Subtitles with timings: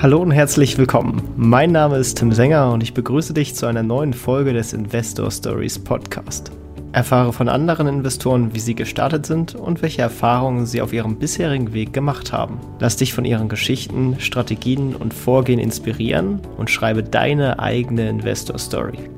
[0.00, 1.28] Hallo und herzlich willkommen.
[1.36, 5.28] Mein Name ist Tim Sänger und ich begrüße dich zu einer neuen Folge des Investor
[5.28, 6.52] Stories Podcast.
[6.92, 11.72] Erfahre von anderen Investoren, wie sie gestartet sind und welche Erfahrungen sie auf ihrem bisherigen
[11.72, 12.60] Weg gemacht haben.
[12.78, 19.10] Lass dich von ihren Geschichten, Strategien und Vorgehen inspirieren und schreibe deine eigene Investor Story.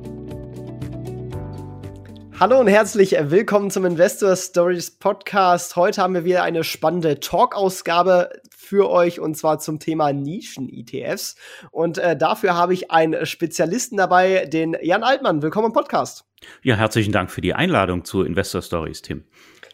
[2.41, 5.77] Hallo und herzlich willkommen zum Investor Stories Podcast.
[5.77, 8.31] Heute haben wir wieder eine spannende Talk-Ausgabe
[8.61, 11.35] für euch und zwar zum Thema Nischen-ETFs.
[11.71, 15.43] Und äh, dafür habe ich einen Spezialisten dabei, den Jan Altmann.
[15.43, 16.25] Willkommen im Podcast.
[16.63, 19.25] Ja, herzlichen Dank für die Einladung zu Investor Stories, Tim.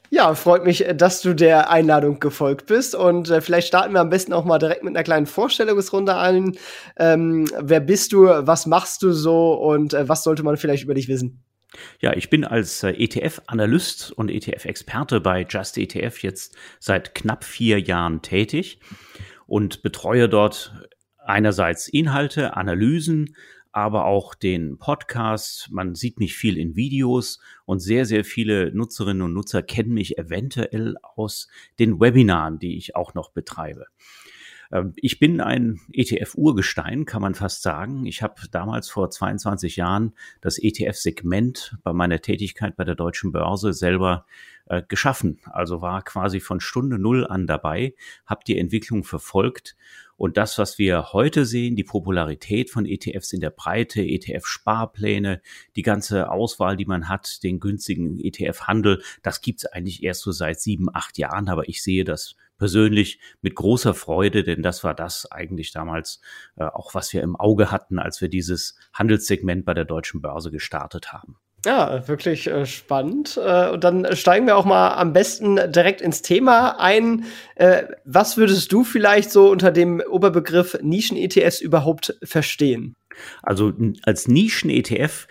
[0.09, 2.95] Ja, freut mich, dass du der Einladung gefolgt bist.
[2.95, 6.57] Und äh, vielleicht starten wir am besten auch mal direkt mit einer kleinen Vorstellungsrunde an.
[6.97, 8.27] Ähm, wer bist du?
[8.27, 9.55] Was machst du so?
[9.55, 11.45] Und äh, was sollte man vielleicht über dich wissen?
[12.01, 17.81] Ja, ich bin als äh, ETF-Analyst und ETF-Experte bei Just ETF jetzt seit knapp vier
[17.81, 18.81] Jahren tätig
[19.47, 20.73] und betreue dort
[21.19, 23.35] einerseits Inhalte, Analysen,
[23.77, 25.69] aber auch den Podcast.
[25.71, 30.17] Man sieht mich viel in Videos und sehr, sehr viele Nutzerinnen und Nutzer kennen mich
[30.17, 33.87] eventuell aus den Webinaren, die ich auch noch betreibe.
[34.73, 38.07] Ähm, ich bin ein ETF-Urgestein, kann man fast sagen.
[38.07, 43.73] Ich habe damals vor 22 Jahren das ETF-Segment bei meiner Tätigkeit bei der Deutschen Börse
[43.73, 44.27] selber
[44.67, 45.41] äh, geschaffen.
[45.45, 47.95] Also war quasi von Stunde Null an dabei,
[48.27, 49.77] habe die Entwicklung verfolgt
[50.17, 55.43] und das, was wir heute sehen, die Popularität von ETFs in der Breite, ETF-Sparpläne,
[55.77, 60.61] die ganze Auswahl, die man hat, den günstigen ETF-Handel, das gibt's eigentlich erst so seit
[60.61, 61.49] sieben, acht Jahren.
[61.49, 66.21] Aber ich sehe das persönlich mit großer Freude, denn das war das eigentlich damals
[66.57, 70.51] äh, auch, was wir im Auge hatten, als wir dieses Handelssegment bei der deutschen Börse
[70.51, 71.37] gestartet haben.
[71.65, 73.41] Ja, wirklich äh, spannend.
[73.43, 77.25] Äh, und dann steigen wir auch mal am besten direkt ins Thema ein.
[77.57, 82.95] Äh, was würdest du vielleicht so unter dem Oberbegriff Nischen-ETFs überhaupt verstehen?
[83.43, 83.73] Also
[84.05, 85.27] als Nischen-ETF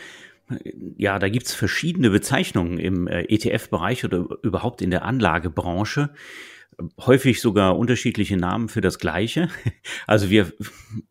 [0.97, 6.11] ja, da gibt's verschiedene Bezeichnungen im äh, ETF-Bereich oder überhaupt in der Anlagebranche
[6.99, 9.49] häufig sogar unterschiedliche Namen für das Gleiche.
[10.07, 10.53] Also wir,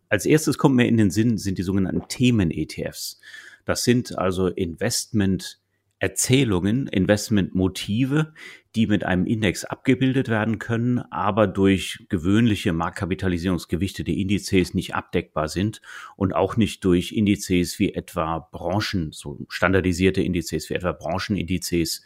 [0.09, 3.21] als erstes kommt mir in den Sinn, sind die sogenannten Themen-ETFs.
[3.65, 5.59] Das sind also Investment
[6.05, 8.35] Erzählungen, Investmentmotive,
[8.75, 15.81] die mit einem Index abgebildet werden können, aber durch gewöhnliche marktkapitalisierungsgewichtete Indizes nicht abdeckbar sind
[16.17, 22.05] und auch nicht durch Indizes wie etwa Branchen, so standardisierte Indizes wie etwa Branchenindizes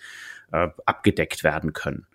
[0.53, 2.07] äh, abgedeckt werden können.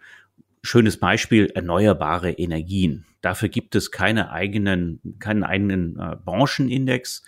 [0.65, 3.05] Schönes Beispiel, erneuerbare Energien.
[3.21, 7.23] Dafür gibt es keine eigenen, keinen eigenen äh, Branchenindex.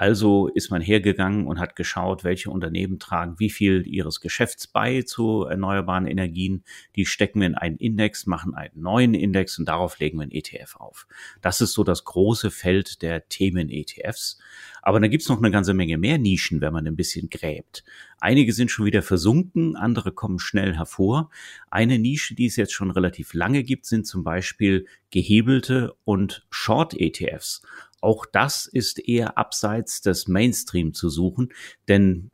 [0.00, 5.02] Also ist man hergegangen und hat geschaut, welche Unternehmen tragen wie viel ihres Geschäfts bei
[5.02, 6.62] zu erneuerbaren Energien.
[6.94, 10.30] Die stecken wir in einen Index, machen einen neuen Index und darauf legen wir einen
[10.30, 11.08] ETF auf.
[11.42, 14.38] Das ist so das große Feld der Themen-ETFs.
[14.82, 17.82] Aber da gibt's noch eine ganze Menge mehr Nischen, wenn man ein bisschen gräbt.
[18.20, 21.30] Einige sind schon wieder versunken, andere kommen schnell hervor.
[21.70, 27.62] Eine Nische, die es jetzt schon relativ lange gibt, sind zum Beispiel gehebelte und Short-ETFs.
[28.00, 31.52] Auch das ist eher abseits des Mainstream zu suchen,
[31.88, 32.30] denn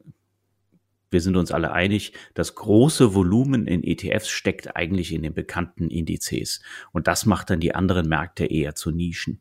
[1.14, 5.88] wir sind uns alle einig, das große Volumen in ETFs steckt eigentlich in den bekannten
[5.88, 6.60] Indizes.
[6.92, 9.40] Und das macht dann die anderen Märkte eher zu Nischen.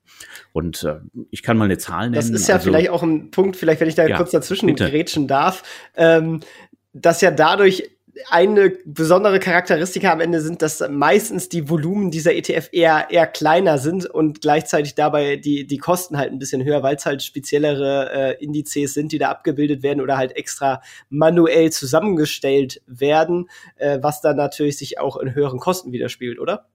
[0.53, 0.99] Und äh,
[1.31, 2.13] ich kann mal eine Zahl nennen.
[2.13, 4.67] Das ist ja also, vielleicht auch ein Punkt, vielleicht wenn ich da ja, kurz dazwischen
[4.67, 4.89] bitte.
[4.89, 5.63] grätschen darf,
[5.95, 6.41] ähm,
[6.93, 7.89] dass ja dadurch
[8.29, 13.77] eine besondere Charakteristika am Ende sind, dass meistens die Volumen dieser ETF eher, eher kleiner
[13.77, 18.11] sind und gleichzeitig dabei die, die Kosten halt ein bisschen höher, weil es halt speziellere
[18.13, 24.21] äh, Indizes sind, die da abgebildet werden oder halt extra manuell zusammengestellt werden, äh, was
[24.21, 26.67] dann natürlich sich auch in höheren Kosten widerspiegelt, oder?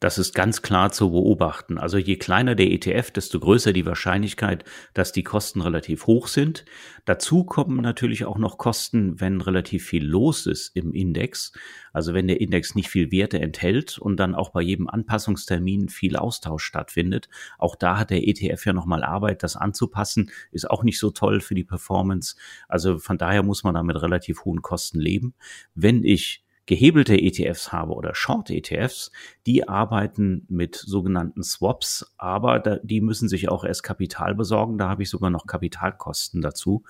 [0.00, 1.78] Das ist ganz klar zu beobachten.
[1.78, 6.64] Also je kleiner der ETF, desto größer die Wahrscheinlichkeit, dass die Kosten relativ hoch sind.
[7.06, 11.52] Dazu kommen natürlich auch noch Kosten, wenn relativ viel los ist im Index.
[11.92, 16.16] Also wenn der Index nicht viel Werte enthält und dann auch bei jedem Anpassungstermin viel
[16.16, 17.28] Austausch stattfindet.
[17.58, 20.30] Auch da hat der ETF ja nochmal Arbeit, das anzupassen.
[20.50, 22.36] Ist auch nicht so toll für die Performance.
[22.68, 25.34] Also von daher muss man da mit relativ hohen Kosten leben.
[25.74, 29.10] Wenn ich gehebelte ETFs habe oder Short-ETFs,
[29.46, 34.78] die arbeiten mit sogenannten Swaps, aber da, die müssen sich auch erst Kapital besorgen.
[34.78, 36.84] Da habe ich sogar noch Kapitalkosten dazu.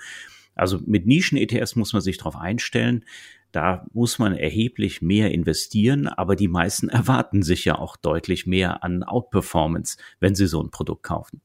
[0.54, 3.04] Also mit Nischen-ETFs muss man sich darauf einstellen.
[3.52, 8.82] Da muss man erheblich mehr investieren, aber die meisten erwarten sich ja auch deutlich mehr
[8.82, 11.40] an Outperformance, wenn sie so ein Produkt kaufen.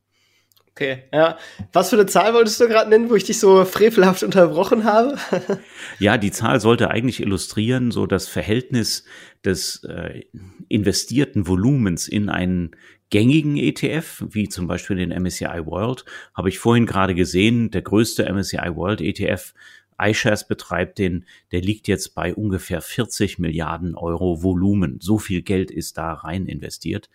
[0.77, 1.39] Okay, ja.
[1.73, 5.17] Was für eine Zahl wolltest du gerade nennen, wo ich dich so frevelhaft unterbrochen habe?
[5.99, 9.03] ja, die Zahl sollte eigentlich illustrieren, so das Verhältnis
[9.43, 10.21] des äh,
[10.67, 12.75] investierten Volumens in einen
[13.09, 18.31] gängigen ETF, wie zum Beispiel den MSCI World, habe ich vorhin gerade gesehen, der größte
[18.31, 19.55] MSCI World ETF
[19.99, 24.99] iShares betreibt den, der liegt jetzt bei ungefähr 40 Milliarden Euro Volumen.
[25.01, 27.09] So viel Geld ist da rein investiert.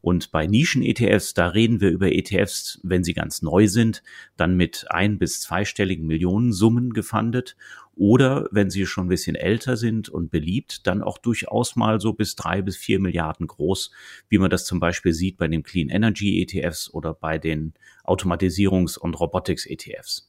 [0.00, 4.02] Und bei Nischen-ETFs, da reden wir über ETFs, wenn sie ganz neu sind,
[4.36, 7.56] dann mit ein- bis zweistelligen Millionensummen gefundet.
[7.96, 12.12] Oder wenn sie schon ein bisschen älter sind und beliebt, dann auch durchaus mal so
[12.12, 13.90] bis drei bis vier Milliarden groß,
[14.28, 17.74] wie man das zum Beispiel sieht bei den Clean Energy ETFs oder bei den
[18.04, 20.27] Automatisierungs- und Robotics-ETFs.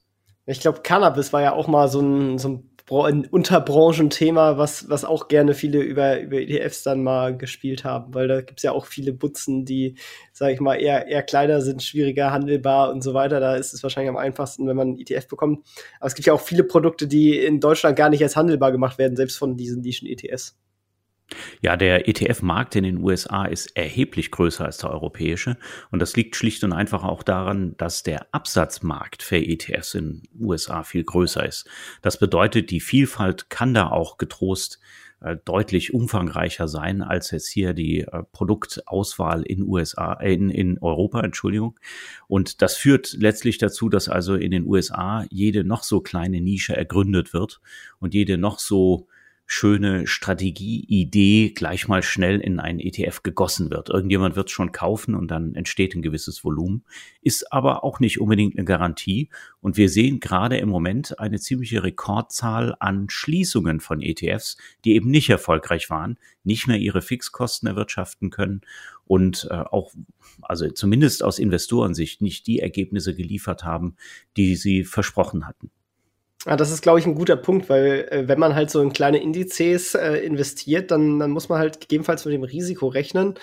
[0.49, 5.27] Ich glaube, Cannabis war ja auch mal so ein, so ein Unterbranchenthema, was, was auch
[5.27, 9.13] gerne viele über, über ETFs dann mal gespielt haben, weil da gibt's ja auch viele
[9.13, 9.95] Butzen, die,
[10.33, 13.39] sage ich mal, eher, eher kleiner sind, schwieriger handelbar und so weiter.
[13.39, 15.67] Da ist es wahrscheinlich am einfachsten, wenn man einen ETF bekommt.
[15.99, 18.97] Aber es gibt ja auch viele Produkte, die in Deutschland gar nicht als handelbar gemacht
[18.97, 20.57] werden, selbst von diesen Nischen-ETFs.
[21.61, 25.57] Ja, der ETF-Markt in den USA ist erheblich größer als der europäische.
[25.91, 30.45] Und das liegt schlicht und einfach auch daran, dass der Absatzmarkt für ETFs in den
[30.47, 31.69] USA viel größer ist.
[32.01, 34.79] Das bedeutet, die Vielfalt kann da auch getrost
[35.21, 40.77] äh, deutlich umfangreicher sein als jetzt hier die äh, Produktauswahl in USA, äh, in, in
[40.79, 41.77] Europa, Entschuldigung.
[42.27, 46.75] Und das führt letztlich dazu, dass also in den USA jede noch so kleine Nische
[46.75, 47.59] ergründet wird
[47.99, 49.07] und jede noch so
[49.51, 53.89] schöne Strategieidee gleich mal schnell in einen ETF gegossen wird.
[53.89, 56.85] Irgendjemand wird schon kaufen und dann entsteht ein gewisses Volumen,
[57.23, 59.29] ist aber auch nicht unbedingt eine Garantie.
[59.59, 65.09] Und wir sehen gerade im Moment eine ziemliche Rekordzahl an Schließungen von ETFs, die eben
[65.09, 68.61] nicht erfolgreich waren, nicht mehr ihre Fixkosten erwirtschaften können
[69.05, 69.91] und äh, auch,
[70.43, 73.95] also zumindest aus Investorensicht, nicht die Ergebnisse geliefert haben,
[74.37, 75.71] die sie versprochen hatten.
[76.45, 78.93] Ja, das ist, glaube ich, ein guter Punkt, weil äh, wenn man halt so in
[78.93, 83.33] kleine Indizes äh, investiert, dann, dann muss man halt gegebenenfalls mit dem Risiko rechnen,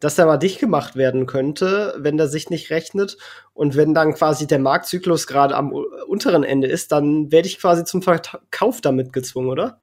[0.00, 3.16] dass der mal dicht gemacht werden könnte, wenn der sich nicht rechnet.
[3.54, 7.84] Und wenn dann quasi der Marktzyklus gerade am unteren Ende ist, dann werde ich quasi
[7.84, 9.80] zum Verkauf damit gezwungen, oder?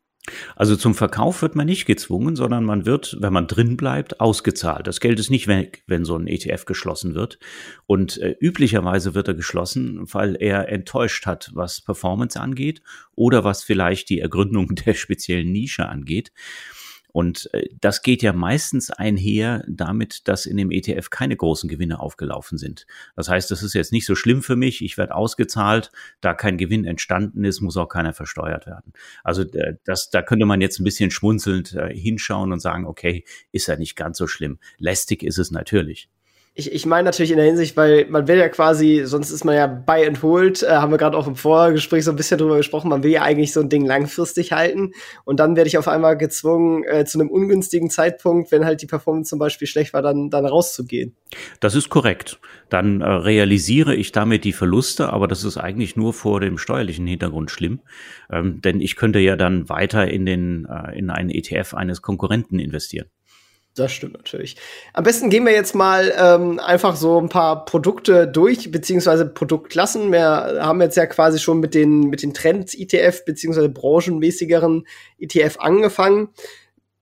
[0.55, 4.87] Also zum Verkauf wird man nicht gezwungen, sondern man wird, wenn man drin bleibt, ausgezahlt.
[4.87, 7.39] Das Geld ist nicht weg, wenn so ein ETF geschlossen wird.
[7.85, 12.81] Und äh, üblicherweise wird er geschlossen, weil er enttäuscht hat, was Performance angeht
[13.15, 16.31] oder was vielleicht die Ergründung der speziellen Nische angeht.
[17.11, 21.99] Und äh, das geht ja meistens einher damit, dass in dem ETF keine großen Gewinne
[21.99, 22.85] aufgelaufen sind.
[23.15, 24.83] Das heißt, das ist jetzt nicht so schlimm für mich.
[24.83, 25.91] Ich werde ausgezahlt.
[26.21, 28.93] Da kein Gewinn entstanden ist, muss auch keiner versteuert werden.
[29.23, 29.43] Also
[29.83, 33.75] das, da könnte man jetzt ein bisschen schmunzelnd äh, hinschauen und sagen, okay, ist ja
[33.75, 34.59] nicht ganz so schlimm.
[34.77, 36.09] Lästig ist es natürlich
[36.59, 39.55] ich, ich meine natürlich in der Hinsicht, weil man will ja quasi, sonst ist man
[39.55, 42.57] ja buy and hold, äh, haben wir gerade auch im Vorgespräch so ein bisschen drüber
[42.57, 44.91] gesprochen, man will ja eigentlich so ein Ding langfristig halten
[45.23, 48.87] und dann werde ich auf einmal gezwungen, äh, zu einem ungünstigen Zeitpunkt, wenn halt die
[48.87, 51.15] Performance zum Beispiel schlecht war, dann, dann rauszugehen.
[51.61, 52.39] Das ist korrekt.
[52.69, 57.07] Dann äh, realisiere ich damit die Verluste, aber das ist eigentlich nur vor dem steuerlichen
[57.07, 57.79] Hintergrund schlimm,
[58.31, 62.59] ähm, denn ich könnte ja dann weiter in den äh, in einen ETF eines Konkurrenten
[62.59, 63.07] investieren.
[63.79, 64.57] Das stimmt natürlich.
[64.91, 70.11] Am besten gehen wir jetzt mal ähm, einfach so ein paar Produkte durch, beziehungsweise Produktklassen.
[70.11, 74.85] Wir haben jetzt ja quasi schon mit den, mit den Trends-ETF, beziehungsweise branchenmäßigeren
[75.17, 76.27] ETF angefangen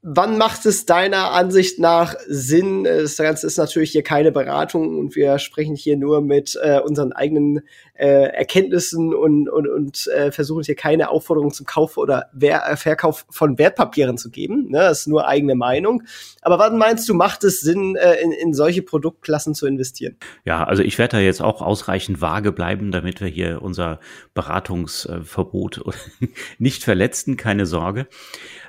[0.09, 2.85] wann macht es deiner Ansicht nach Sinn?
[2.85, 7.11] Das Ganze ist natürlich hier keine Beratung und wir sprechen hier nur mit äh, unseren
[7.11, 7.61] eigenen
[7.93, 12.77] äh, Erkenntnissen und, und, und äh, versuchen hier keine Aufforderung zum Kauf oder Wer äh,
[12.77, 14.69] Verkauf von Wertpapieren zu geben.
[14.69, 14.79] Ne?
[14.79, 16.03] Das ist nur eigene Meinung.
[16.41, 20.15] Aber wann meinst du, macht es Sinn, äh, in, in solche Produktklassen zu investieren?
[20.45, 23.99] Ja, also ich werde da jetzt auch ausreichend vage bleiben, damit wir hier unser
[24.33, 25.83] Beratungsverbot
[26.59, 28.07] nicht verletzen, keine Sorge.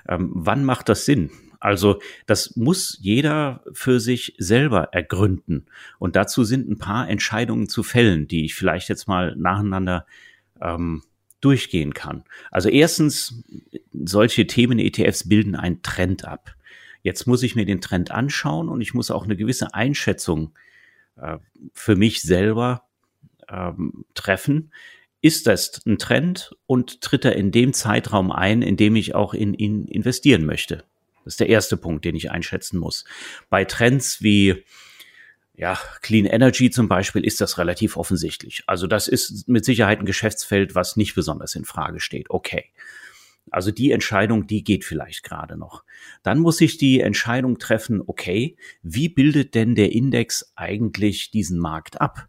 [0.08, 1.30] Ähm, wann macht das Sinn?
[1.60, 5.66] Also das muss jeder für sich selber ergründen.
[5.98, 10.06] Und dazu sind ein paar Entscheidungen zu fällen, die ich vielleicht jetzt mal nacheinander
[10.60, 11.02] ähm,
[11.40, 12.24] durchgehen kann.
[12.50, 13.42] Also erstens,
[13.92, 16.54] solche Themen-ETFs bilden einen Trend ab.
[17.02, 20.52] Jetzt muss ich mir den Trend anschauen und ich muss auch eine gewisse Einschätzung
[21.16, 21.38] äh,
[21.72, 22.82] für mich selber
[23.48, 24.70] ähm, treffen
[25.20, 29.34] ist das ein Trend und tritt er in dem Zeitraum ein, in dem ich auch
[29.34, 30.84] in ihn investieren möchte?
[31.24, 33.04] Das ist der erste Punkt, den ich einschätzen muss.
[33.50, 34.64] Bei Trends wie
[35.58, 38.62] ja, Clean Energy zum Beispiel ist das relativ offensichtlich.
[38.66, 42.30] Also das ist mit Sicherheit ein Geschäftsfeld, was nicht besonders in Frage steht.
[42.30, 42.66] Okay.
[43.50, 45.82] Also die Entscheidung, die geht vielleicht gerade noch.
[46.22, 52.00] Dann muss ich die Entscheidung treffen, okay, wie bildet denn der Index eigentlich diesen Markt
[52.00, 52.28] ab?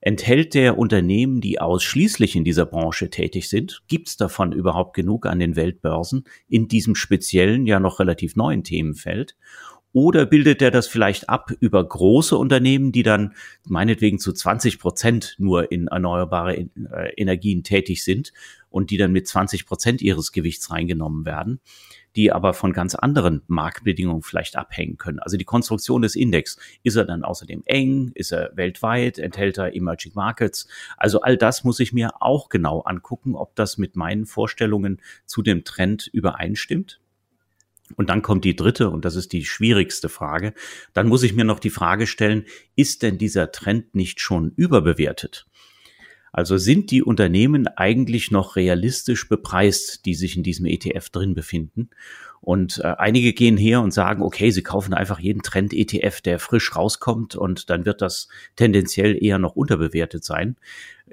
[0.00, 3.82] Enthält der Unternehmen, die ausschließlich in dieser Branche tätig sind?
[3.88, 8.62] Gibt es davon überhaupt genug an den Weltbörsen in diesem speziellen, ja noch relativ neuen
[8.62, 9.36] Themenfeld?
[9.92, 15.34] Oder bildet er das vielleicht ab über große Unternehmen, die dann meinetwegen zu 20 Prozent
[15.38, 16.68] nur in erneuerbare äh,
[17.16, 18.32] Energien tätig sind
[18.68, 21.60] und die dann mit 20 Prozent ihres Gewichts reingenommen werden?
[22.16, 25.18] Die aber von ganz anderen Marktbedingungen vielleicht abhängen können.
[25.18, 29.74] Also die Konstruktion des Index, ist er dann außerdem eng, ist er weltweit, enthält er
[29.74, 30.68] Emerging Markets?
[30.96, 35.42] Also all das muss ich mir auch genau angucken, ob das mit meinen Vorstellungen zu
[35.42, 37.00] dem Trend übereinstimmt.
[37.96, 40.52] Und dann kommt die dritte, und das ist die schwierigste Frage.
[40.92, 42.44] Dann muss ich mir noch die Frage stellen,
[42.76, 45.47] ist denn dieser Trend nicht schon überbewertet?
[46.32, 51.90] Also sind die Unternehmen eigentlich noch realistisch bepreist, die sich in diesem ETF drin befinden?
[52.40, 56.74] Und äh, einige gehen her und sagen, okay, sie kaufen einfach jeden Trend-ETF, der frisch
[56.74, 60.56] rauskommt und dann wird das tendenziell eher noch unterbewertet sein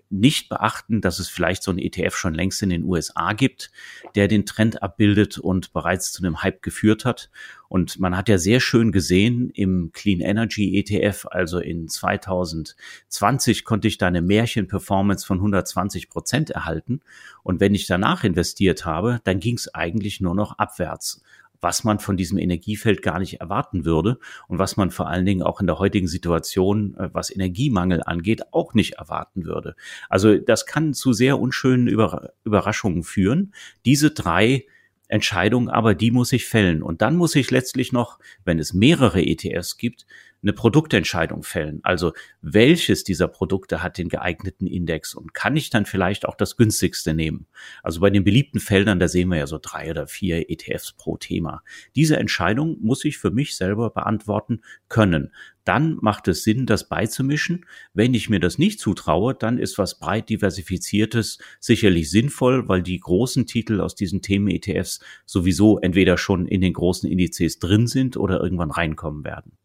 [0.10, 3.72] nicht beachten, dass es vielleicht so ein ETF schon längst in den USA gibt,
[4.16, 7.30] der den Trend abbildet und bereits zu einem Hype geführt hat.
[7.68, 13.88] Und man hat ja sehr schön gesehen im Clean Energy ETF, also in 2020 konnte
[13.88, 17.02] ich da eine Märchen-Performance von 120 Prozent erhalten.
[17.46, 21.22] Und wenn ich danach investiert habe, dann ging es eigentlich nur noch abwärts
[21.62, 25.42] was man von diesem Energiefeld gar nicht erwarten würde und was man vor allen Dingen
[25.42, 29.76] auch in der heutigen Situation, äh, was Energiemangel angeht, auch nicht erwarten würde.
[30.08, 33.52] Also das kann zu sehr unschönen Überraschungen führen.
[33.84, 34.66] Diese drei
[35.08, 36.84] Entscheidungen aber, die muss ich fällen.
[36.84, 40.06] Und dann muss ich letztlich noch, wenn es mehrere ETFs gibt,
[40.46, 41.80] eine Produktentscheidung fällen.
[41.84, 46.56] Also welches dieser Produkte hat den geeigneten Index und kann ich dann vielleicht auch das
[46.56, 47.48] günstigste nehmen?
[47.82, 51.18] Also bei den beliebten Feldern, da sehen wir ja so drei oder vier ETFs pro
[51.18, 51.64] Thema.
[51.96, 55.32] Diese Entscheidung muss ich für mich selber beantworten können.
[55.64, 57.66] Dann macht es Sinn, das beizumischen.
[57.96, 63.00] Wenn ich mir das nicht zutraue, dann ist was breit diversifiziertes sicherlich sinnvoll, weil die
[63.00, 68.40] großen Titel aus diesen Themen-ETFs sowieso entweder schon in den großen Indizes drin sind oder
[68.40, 69.58] irgendwann reinkommen werden.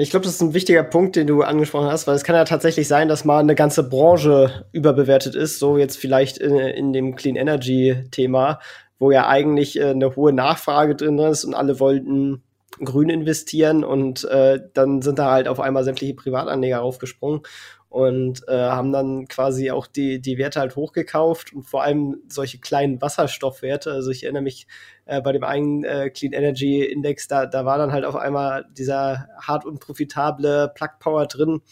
[0.00, 2.44] Ich glaube, das ist ein wichtiger Punkt, den du angesprochen hast, weil es kann ja
[2.44, 7.16] tatsächlich sein, dass mal eine ganze Branche überbewertet ist, so jetzt vielleicht in, in dem
[7.16, 8.60] Clean Energy Thema,
[9.00, 12.44] wo ja eigentlich äh, eine hohe Nachfrage drin ist und alle wollten
[12.78, 17.40] grün investieren und äh, dann sind da halt auf einmal sämtliche Privatanleger aufgesprungen
[17.88, 22.58] und äh, haben dann quasi auch die, die Werte halt hochgekauft und vor allem solche
[22.58, 23.90] kleinen Wasserstoffwerte.
[23.92, 24.66] Also ich erinnere mich
[25.06, 28.66] äh, bei dem einen äh, Clean Energy Index, da, da war dann halt auf einmal
[28.76, 31.62] dieser hart unprofitable Plug Power drin,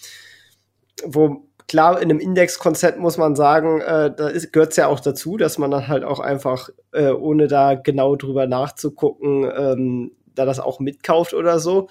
[1.04, 5.36] wo klar, in einem Indexkonzept muss man sagen, äh, da gehört es ja auch dazu,
[5.36, 10.60] dass man dann halt auch einfach, äh, ohne da genau drüber nachzugucken, ähm, da das
[10.60, 11.88] auch mitkauft oder so.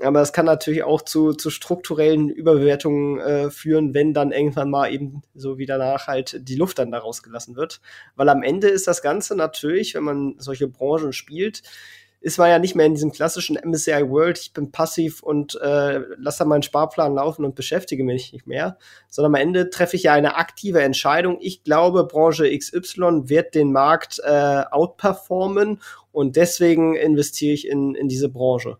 [0.00, 4.90] Aber es kann natürlich auch zu, zu strukturellen Überbewertungen äh, führen, wenn dann irgendwann mal
[4.90, 7.80] eben so wie danach halt die Luft dann daraus gelassen wird.
[8.16, 11.62] Weil am Ende ist das Ganze natürlich, wenn man solche Branchen spielt,
[12.22, 16.00] ist man ja nicht mehr in diesem klassischen MSCI World, ich bin passiv und äh,
[16.16, 20.04] lasse dann meinen Sparplan laufen und beschäftige mich nicht mehr, sondern am Ende treffe ich
[20.04, 21.38] ja eine aktive Entscheidung.
[21.40, 25.80] Ich glaube, Branche XY wird den Markt äh, outperformen
[26.12, 28.78] und deswegen investiere ich in, in diese Branche.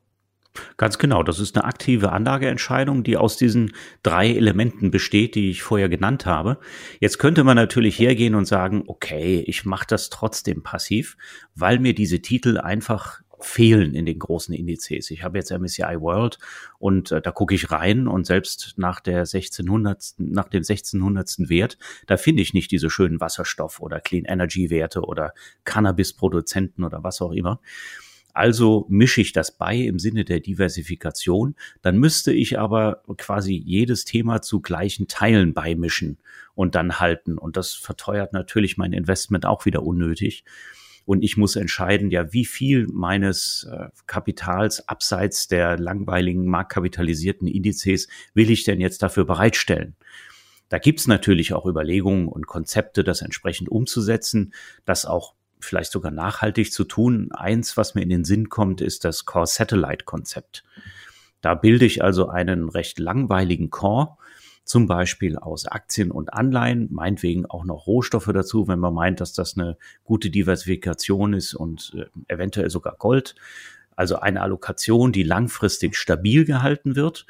[0.77, 5.63] Ganz genau, das ist eine aktive Anlageentscheidung, die aus diesen drei Elementen besteht, die ich
[5.63, 6.59] vorher genannt habe.
[7.01, 11.17] Jetzt könnte man natürlich hergehen und sagen, okay, ich mache das trotzdem passiv,
[11.55, 15.11] weil mir diese Titel einfach fehlen in den großen Indizes.
[15.11, 16.39] Ich habe jetzt MSCI World
[16.79, 20.15] und äh, da gucke ich rein und selbst nach der 1600.
[20.19, 21.49] nach dem 1600.
[21.49, 27.03] Wert, da finde ich nicht diese schönen Wasserstoff- oder Clean Energy Werte oder Cannabis-Produzenten oder
[27.03, 27.61] was auch immer.
[28.33, 31.55] Also mische ich das bei im Sinne der Diversifikation.
[31.83, 36.19] Dann müsste ich aber quasi jedes Thema zu gleichen Teilen beimischen
[36.55, 37.39] und dann halten.
[37.39, 40.45] Und das verteuert natürlich mein Investment auch wieder unnötig.
[41.05, 48.09] Und ich muss entscheiden, ja, wie viel meines äh, Kapitals abseits der langweiligen marktkapitalisierten Indizes
[48.35, 49.97] will ich denn jetzt dafür bereitstellen?
[50.69, 56.73] Da gibt's natürlich auch Überlegungen und Konzepte, das entsprechend umzusetzen, das auch vielleicht sogar nachhaltig
[56.73, 57.31] zu tun.
[57.33, 60.65] Eins, was mir in den Sinn kommt, ist das Core Satellite Konzept.
[61.41, 64.17] Da bilde ich also einen recht langweiligen Core,
[64.65, 69.33] zum Beispiel aus Aktien und Anleihen, meinetwegen auch noch Rohstoffe dazu, wenn man meint, dass
[69.33, 73.35] das eine gute Diversifikation ist und äh, eventuell sogar Gold.
[73.97, 77.27] Also eine Allokation, die langfristig stabil gehalten wird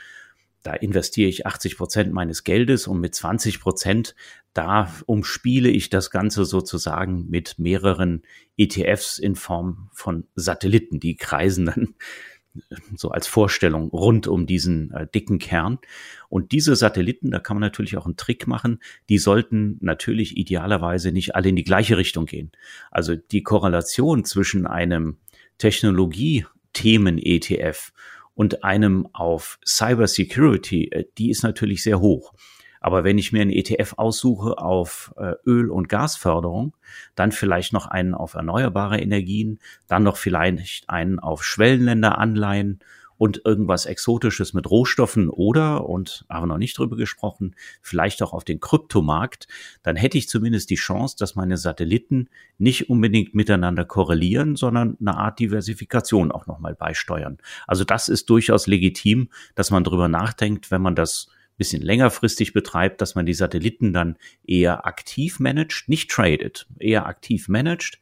[0.63, 4.15] da investiere ich 80 Prozent meines Geldes und mit 20 Prozent,
[4.55, 8.23] da umspiele ich das Ganze sozusagen mit mehreren
[8.57, 11.01] ETFs in Form von Satelliten.
[11.01, 11.95] Die kreisen dann
[12.97, 15.79] so als Vorstellung rund um diesen äh, dicken Kern.
[16.29, 21.13] Und diese Satelliten, da kann man natürlich auch einen Trick machen, die sollten natürlich idealerweise
[21.13, 22.53] nicht alle in die gleiche Richtung gehen.
[22.91, 25.17] Also die Korrelation zwischen einem
[25.59, 27.93] Technologie-Themen-ETF
[28.35, 32.35] und einem auf Cybersecurity, äh, die ist natürlich sehr hoch.
[32.81, 36.77] Aber wenn ich mir einen ETF aussuche auf äh, Öl- und Gasförderung,
[37.15, 42.81] dann vielleicht noch einen auf erneuerbare Energien, dann noch vielleicht einen auf Schwellenländeranleihen
[43.23, 48.43] und irgendwas Exotisches mit Rohstoffen oder, und haben noch nicht drüber gesprochen, vielleicht auch auf
[48.43, 49.47] den Kryptomarkt,
[49.85, 55.17] dann hätte ich zumindest die Chance, dass meine Satelliten nicht unbedingt miteinander korrelieren, sondern eine
[55.17, 57.39] Art Diversifikation auch nochmal beisteuern.
[57.69, 63.01] Also das ist durchaus legitim, dass man drüber nachdenkt, wenn man das bisschen längerfristig betreibt,
[63.01, 68.01] dass man die Satelliten dann eher aktiv managt, nicht tradet, eher aktiv managt,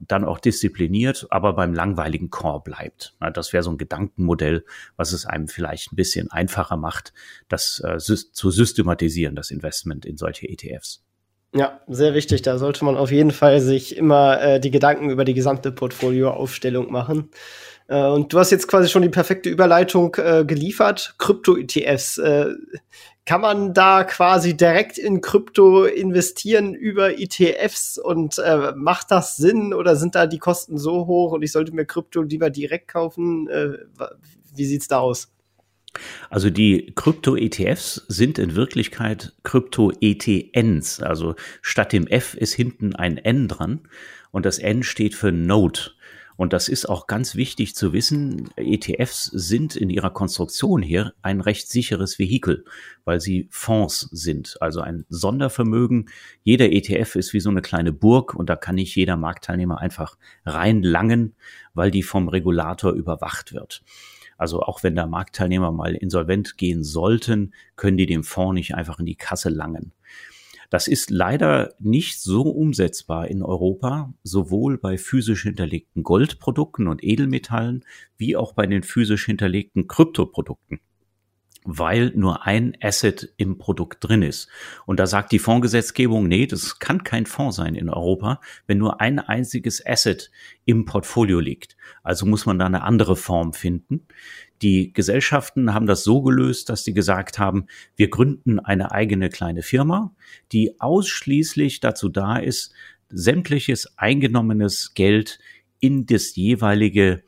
[0.00, 3.14] dann auch diszipliniert, aber beim langweiligen Core bleibt.
[3.34, 4.64] Das wäre so ein Gedankenmodell,
[4.96, 7.12] was es einem vielleicht ein bisschen einfacher macht,
[7.48, 11.02] das äh, zu systematisieren, das Investment in solche ETFs.
[11.54, 12.42] Ja, sehr wichtig.
[12.42, 16.92] Da sollte man auf jeden Fall sich immer äh, die Gedanken über die gesamte Portfolioaufstellung
[16.92, 17.30] machen.
[17.88, 21.14] Äh, und du hast jetzt quasi schon die perfekte Überleitung äh, geliefert.
[21.18, 22.20] Krypto-ETFs.
[23.26, 29.74] Kann man da quasi direkt in Krypto investieren über ETFs und äh, macht das Sinn
[29.74, 33.48] oder sind da die Kosten so hoch und ich sollte mir Krypto lieber direkt kaufen?
[33.48, 33.78] Äh,
[34.54, 35.32] wie sieht's da aus?
[36.30, 41.02] Also die Krypto-ETFs sind in Wirklichkeit Krypto-ETNs.
[41.02, 43.80] Also statt dem F ist hinten ein N dran
[44.30, 45.80] und das N steht für Node.
[46.36, 48.50] Und das ist auch ganz wichtig zu wissen.
[48.56, 52.64] ETFs sind in ihrer Konstruktion hier ein recht sicheres Vehikel,
[53.04, 56.10] weil sie Fonds sind, also ein Sondervermögen.
[56.42, 60.18] Jeder ETF ist wie so eine kleine Burg und da kann nicht jeder Marktteilnehmer einfach
[60.44, 61.34] reinlangen,
[61.72, 63.82] weil die vom Regulator überwacht wird.
[64.38, 68.98] Also auch wenn da Marktteilnehmer mal insolvent gehen sollten, können die dem Fonds nicht einfach
[68.98, 69.92] in die Kasse langen.
[70.70, 77.84] Das ist leider nicht so umsetzbar in Europa, sowohl bei physisch hinterlegten Goldprodukten und Edelmetallen
[78.16, 80.80] wie auch bei den physisch hinterlegten Kryptoprodukten
[81.66, 84.48] weil nur ein Asset im Produkt drin ist.
[84.86, 89.00] Und da sagt die Fondsgesetzgebung, nee, das kann kein Fonds sein in Europa, wenn nur
[89.00, 90.30] ein einziges Asset
[90.64, 91.76] im Portfolio liegt.
[92.02, 94.06] Also muss man da eine andere Form finden.
[94.62, 99.62] Die Gesellschaften haben das so gelöst, dass sie gesagt haben, wir gründen eine eigene kleine
[99.62, 100.14] Firma,
[100.52, 102.72] die ausschließlich dazu da ist,
[103.08, 105.38] sämtliches eingenommenes Geld
[105.78, 107.22] in das jeweilige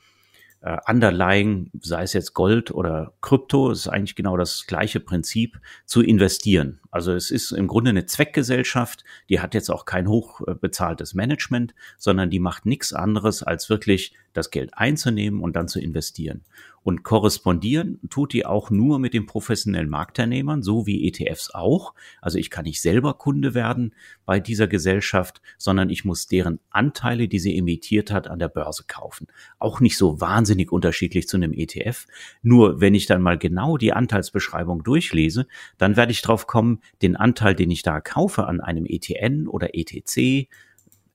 [0.61, 6.03] äh, Underlying, sei es jetzt Gold oder Krypto, ist eigentlich genau das gleiche Prinzip, zu
[6.03, 6.81] investieren.
[6.91, 12.31] Also es ist im Grunde eine Zweckgesellschaft, die hat jetzt auch kein hochbezahltes Management, sondern
[12.31, 16.45] die macht nichts anderes, als wirklich das Geld einzunehmen und dann zu investieren.
[16.89, 21.93] Und korrespondieren tut die auch nur mit den professionellen Marktteilnehmern, so wie ETFs auch.
[22.23, 27.29] Also ich kann nicht selber Kunde werden bei dieser Gesellschaft, sondern ich muss deren Anteile,
[27.29, 29.27] die sie emittiert hat, an der Börse kaufen.
[29.59, 32.07] Auch nicht so wahnsinnig unterschiedlich zu einem ETF.
[32.41, 35.47] Nur wenn ich dann mal genau die Anteilsbeschreibung durchlese,
[35.77, 39.75] dann werde ich drauf kommen, den Anteil, den ich da kaufe an einem ETN oder
[39.75, 40.49] ETC,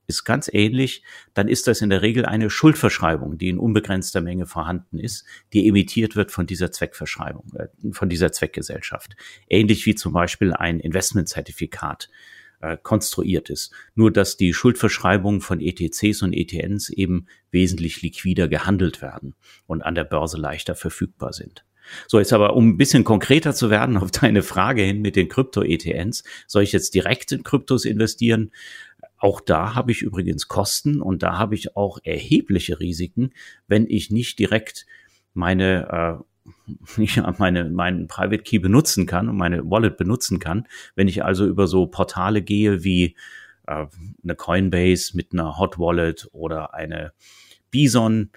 [0.07, 4.45] ist ganz ähnlich, dann ist das in der Regel eine Schuldverschreibung, die in unbegrenzter Menge
[4.45, 9.15] vorhanden ist, die emittiert wird von dieser Zweckverschreibung, äh, von dieser Zweckgesellschaft.
[9.49, 12.09] Ähnlich wie zum Beispiel ein Investmentzertifikat
[12.63, 13.73] äh, konstruiert ist.
[13.93, 19.35] Nur dass die Schuldverschreibungen von ETCs und ETNs eben wesentlich liquider gehandelt werden
[19.67, 21.65] und an der Börse leichter verfügbar sind.
[22.07, 25.29] So, jetzt aber, um ein bisschen konkreter zu werden auf deine Frage hin mit den
[25.29, 28.51] Krypto-ETNs, soll ich jetzt direkt in Kryptos investieren?
[29.23, 33.31] Auch da habe ich übrigens Kosten und da habe ich auch erhebliche Risiken,
[33.69, 34.86] wenn ich nicht direkt
[35.33, 36.19] meine
[36.97, 40.67] äh, ja, meine, meinen Private Key benutzen kann und meine Wallet benutzen kann.
[40.95, 43.15] Wenn ich also über so Portale gehe wie
[43.65, 43.86] äh,
[44.23, 47.13] eine Coinbase mit einer Hot Wallet oder eine
[47.71, 48.29] Bison,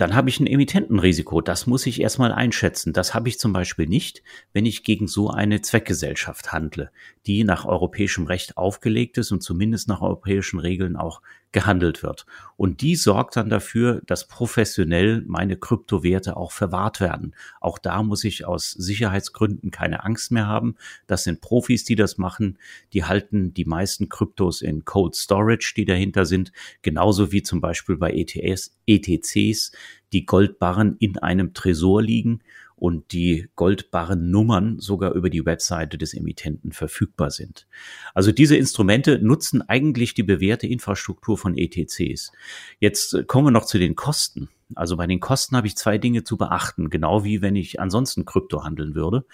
[0.00, 1.42] dann habe ich ein Emittentenrisiko.
[1.42, 2.94] Das muss ich erstmal einschätzen.
[2.94, 4.22] Das habe ich zum Beispiel nicht,
[4.54, 6.90] wenn ich gegen so eine Zweckgesellschaft handle,
[7.26, 11.20] die nach europäischem Recht aufgelegt ist und zumindest nach europäischen Regeln auch
[11.52, 12.26] gehandelt wird.
[12.56, 17.34] Und die sorgt dann dafür, dass professionell meine Kryptowerte auch verwahrt werden.
[17.60, 20.76] Auch da muss ich aus Sicherheitsgründen keine Angst mehr haben.
[21.06, 22.58] Das sind Profis, die das machen.
[22.92, 26.52] Die halten die meisten Kryptos in Cold Storage, die dahinter sind.
[26.82, 29.72] Genauso wie zum Beispiel bei ETS, ETCs,
[30.12, 32.42] die Goldbarren in einem Tresor liegen
[32.80, 37.68] und die goldbaren Nummern sogar über die Webseite des Emittenten verfügbar sind.
[38.14, 42.32] Also diese Instrumente nutzen eigentlich die bewährte Infrastruktur von ETCs.
[42.78, 44.48] Jetzt kommen wir noch zu den Kosten.
[44.74, 48.24] Also bei den Kosten habe ich zwei Dinge zu beachten, genau wie wenn ich ansonsten
[48.24, 49.26] Krypto handeln würde.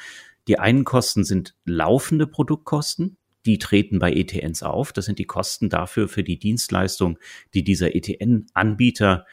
[0.48, 4.92] Die einen Kosten sind laufende Produktkosten, die treten bei ETNs auf.
[4.92, 7.18] Das sind die Kosten dafür für die Dienstleistung,
[7.54, 9.24] die dieser ETN-Anbieter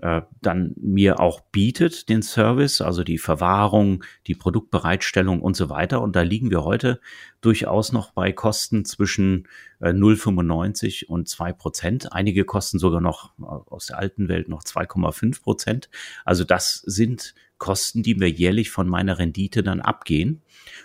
[0.00, 6.00] äh, dann mir auch bietet, den Service, also die Verwahrung, die Produktbereitstellung und so weiter.
[6.02, 7.00] Und da liegen wir heute
[7.40, 9.48] durchaus noch bei Kosten zwischen
[9.80, 12.12] 0,95 und 2 Prozent.
[12.12, 15.90] Einige kosten sogar noch äh, aus der alten Welt noch 2,5 Prozent.
[16.24, 20.42] Also das sind Kosten, die mir jährlich von meiner Rendite dann abgehen.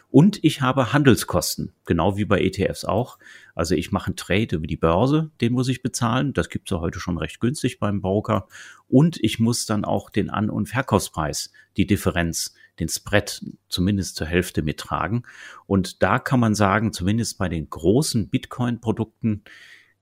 [0.09, 3.19] Und ich habe Handelskosten, genau wie bei ETFs auch.
[3.55, 6.33] Also ich mache einen Trade über die Börse, den muss ich bezahlen.
[6.33, 8.47] Das gibt's ja heute schon recht günstig beim Broker.
[8.87, 14.27] Und ich muss dann auch den An- und Verkaufspreis, die Differenz, den Spread zumindest zur
[14.27, 15.23] Hälfte mittragen.
[15.65, 19.43] Und da kann man sagen, zumindest bei den großen Bitcoin-Produkten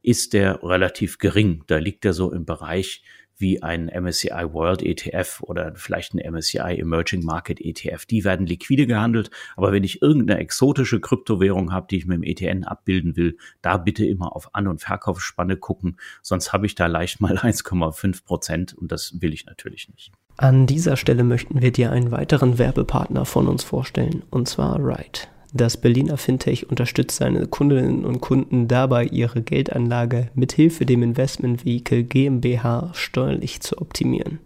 [0.01, 1.63] ist der relativ gering.
[1.67, 3.03] Da liegt er so im Bereich
[3.41, 8.05] wie ein MSCI World ETF oder vielleicht ein MSCI Emerging Market ETF.
[8.05, 9.31] Die werden liquide gehandelt.
[9.57, 13.77] Aber wenn ich irgendeine exotische Kryptowährung habe, die ich mit dem ETN abbilden will, da
[13.77, 15.97] bitte immer auf An- und Verkaufsspanne gucken.
[16.21, 20.11] Sonst habe ich da leicht mal 1,5 Prozent und das will ich natürlich nicht.
[20.37, 25.27] An dieser Stelle möchten wir dir einen weiteren Werbepartner von uns vorstellen, und zwar Ride.
[25.53, 32.91] Das Berliner Fintech unterstützt seine Kundinnen und Kunden dabei, ihre Geldanlage mithilfe dem Investmentvehikel GmbH
[32.93, 34.39] steuerlich zu optimieren.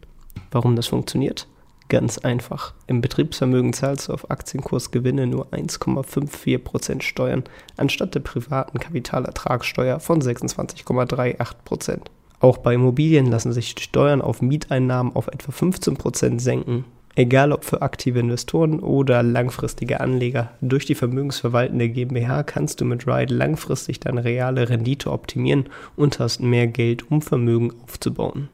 [0.50, 1.48] Warum das funktioniert?
[1.89, 2.74] Ganz einfach.
[2.88, 7.43] Im Betriebsvermögen zahlst du auf Aktienkursgewinne nur 1,54% Steuern
[7.78, 12.00] anstatt der privaten Kapitalertragssteuer von 26,38%.
[12.39, 16.86] Auch bei Immobilien lassen sich Steuern auf Mieteinnahmen auf etwa 15% senken.
[17.17, 23.08] Egal ob für aktive Investoren oder langfristige Anleger, durch die vermögensverwaltende GmbH kannst du mit
[23.08, 28.50] Ride langfristig deine reale Rendite optimieren und hast mehr Geld, um Vermögen aufzubauen.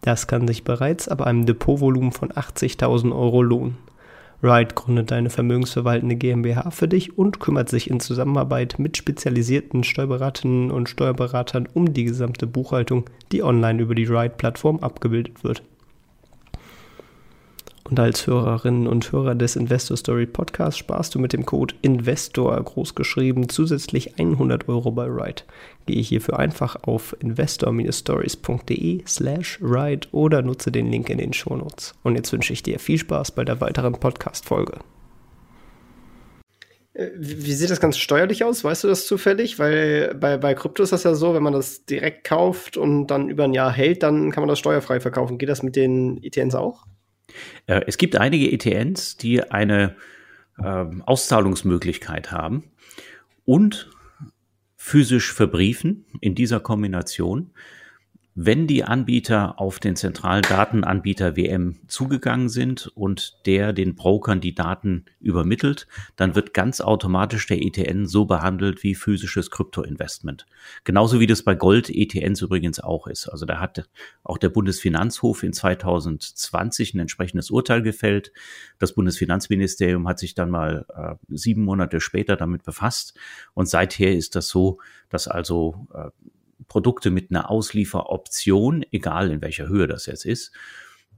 [0.00, 3.76] Das kann sich bereits ab einem Depotvolumen von 80.000 Euro lohnen.
[4.42, 10.70] Ride gründet deine vermögensverwaltende GmbH für dich und kümmert sich in Zusammenarbeit mit spezialisierten Steuerberaterinnen
[10.70, 15.62] und Steuerberatern um die gesamte Buchhaltung, die online über die Ride-Plattform abgebildet wird.
[17.88, 22.60] Und als Hörerinnen und Hörer des Investor Story Podcasts sparst du mit dem Code INVESTOR
[22.60, 25.42] großgeschrieben zusätzlich 100 Euro bei Ride.
[25.86, 31.94] Gehe hierfür einfach auf investor-stories.de slash ride oder nutze den Link in den Shownotes.
[32.02, 34.80] Und jetzt wünsche ich dir viel Spaß bei der weiteren Podcast-Folge.
[36.94, 38.64] Äh, wie sieht das ganz steuerlich aus?
[38.64, 39.60] Weißt du das zufällig?
[39.60, 43.28] Weil bei, bei Krypto ist das ja so, wenn man das direkt kauft und dann
[43.28, 45.38] über ein Jahr hält, dann kann man das steuerfrei verkaufen.
[45.38, 46.84] Geht das mit den ETNs auch?
[47.66, 49.96] Äh, es gibt einige ETNs, die eine
[50.62, 52.64] ähm, Auszahlungsmöglichkeit haben
[53.44, 53.90] und
[54.76, 57.50] physisch verbriefen in dieser Kombination
[58.38, 64.54] wenn die Anbieter auf den zentralen Datenanbieter WM zugegangen sind und der den Brokern die
[64.54, 70.44] Daten übermittelt, dann wird ganz automatisch der ETN so behandelt wie physisches Kryptoinvestment.
[70.84, 73.26] Genauso wie das bei Gold-ETNs übrigens auch ist.
[73.26, 73.88] Also da hat
[74.22, 78.32] auch der Bundesfinanzhof in 2020 ein entsprechendes Urteil gefällt.
[78.78, 83.18] Das Bundesfinanzministerium hat sich dann mal äh, sieben Monate später damit befasst
[83.54, 86.10] und seither ist das so, dass also äh,
[86.68, 90.52] Produkte mit einer Auslieferoption, egal in welcher Höhe das jetzt ist,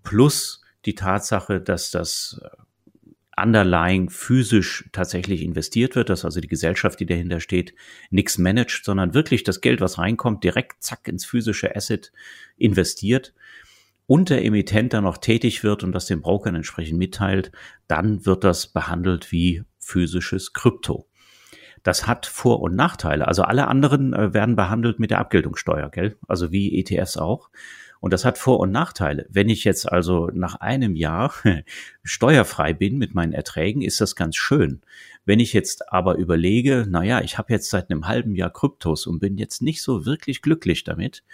[0.02, 6.98] plus die Tatsache, dass das äh, underlying physisch tatsächlich investiert wird, dass also die Gesellschaft,
[7.00, 7.74] die dahinter steht,
[8.10, 12.12] nichts managt, sondern wirklich das Geld, was reinkommt, direkt zack ins physische Asset
[12.56, 13.34] investiert
[14.06, 17.52] und der Emittent dann noch tätig wird und das den Brokern entsprechend mitteilt,
[17.86, 21.07] dann wird das behandelt wie physisches Krypto.
[21.88, 23.26] Das hat Vor- und Nachteile.
[23.26, 26.18] Also alle anderen äh, werden behandelt mit der Abgeltungssteuer, gell?
[26.28, 27.48] Also wie ETFs auch.
[28.00, 29.26] Und das hat Vor- und Nachteile.
[29.30, 31.32] Wenn ich jetzt also nach einem Jahr
[32.02, 34.82] steuerfrei bin mit meinen Erträgen, ist das ganz schön.
[35.24, 39.18] Wenn ich jetzt aber überlege, naja, ich habe jetzt seit einem halben Jahr Kryptos und
[39.18, 41.24] bin jetzt nicht so wirklich glücklich damit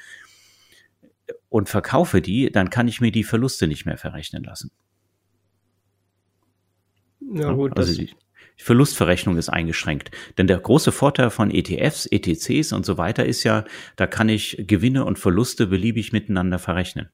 [1.49, 4.71] und verkaufe die, dann kann ich mir die Verluste nicht mehr verrechnen lassen.
[7.33, 7.77] Ja, gut.
[7.77, 8.15] Also die,
[8.57, 10.11] Verlustverrechnung ist eingeschränkt.
[10.39, 13.65] Denn der große Vorteil von ETFs, ETCs und so weiter ist ja,
[13.97, 17.09] da kann ich Gewinne und Verluste beliebig miteinander verrechnen.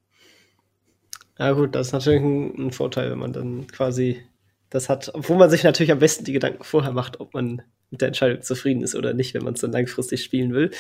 [1.39, 4.23] Ja gut, das ist natürlich ein, ein Vorteil, wenn man dann quasi
[4.69, 8.01] das hat, obwohl man sich natürlich am besten die Gedanken vorher macht, ob man mit
[8.01, 10.71] der Entscheidung zufrieden ist oder nicht, wenn man es dann langfristig spielen will.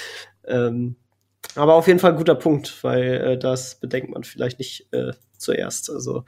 [0.46, 0.96] Ähm,
[1.54, 5.12] aber auf jeden Fall ein guter Punkt, weil äh, das bedenkt man vielleicht nicht äh,
[5.36, 5.90] zuerst.
[5.90, 6.24] Also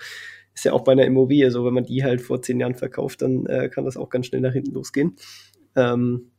[0.55, 3.23] ist ja auch bei einer Immobilie so, wenn man die halt vor zehn Jahren verkauft,
[3.23, 5.17] dann äh, kann das auch ganz schnell nach hinten losgehen.
[5.77, 6.31] Ähm,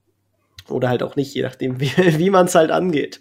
[0.70, 3.20] oder halt auch nicht, je nachdem, wie, wie man es halt angeht.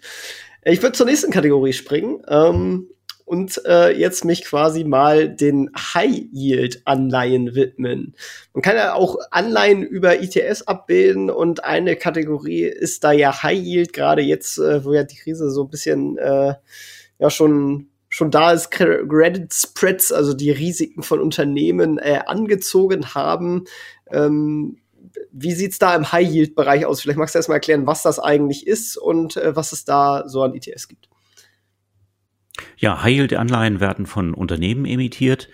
[0.63, 2.21] Ich würde zur nächsten Kategorie springen.
[2.27, 2.89] Ähm,
[3.25, 8.15] und äh, jetzt mich quasi mal den High-Yield-Anleihen widmen.
[8.53, 13.93] Man kann ja auch Anleihen über ETS abbilden und eine Kategorie ist da ja High-Yield,
[13.93, 16.55] gerade jetzt, äh, wo ja die Krise so ein bisschen äh,
[17.17, 23.63] ja schon schon da ist Credit Spreads, also die Risiken von Unternehmen äh, angezogen haben.
[24.11, 24.77] Ähm,
[25.31, 27.01] wie sieht's da im High-Yield-Bereich aus?
[27.01, 30.25] Vielleicht magst du erst mal erklären, was das eigentlich ist und äh, was es da
[30.27, 31.09] so an ETS gibt.
[32.77, 35.49] Ja, High-Yield-Anleihen werden von Unternehmen emittiert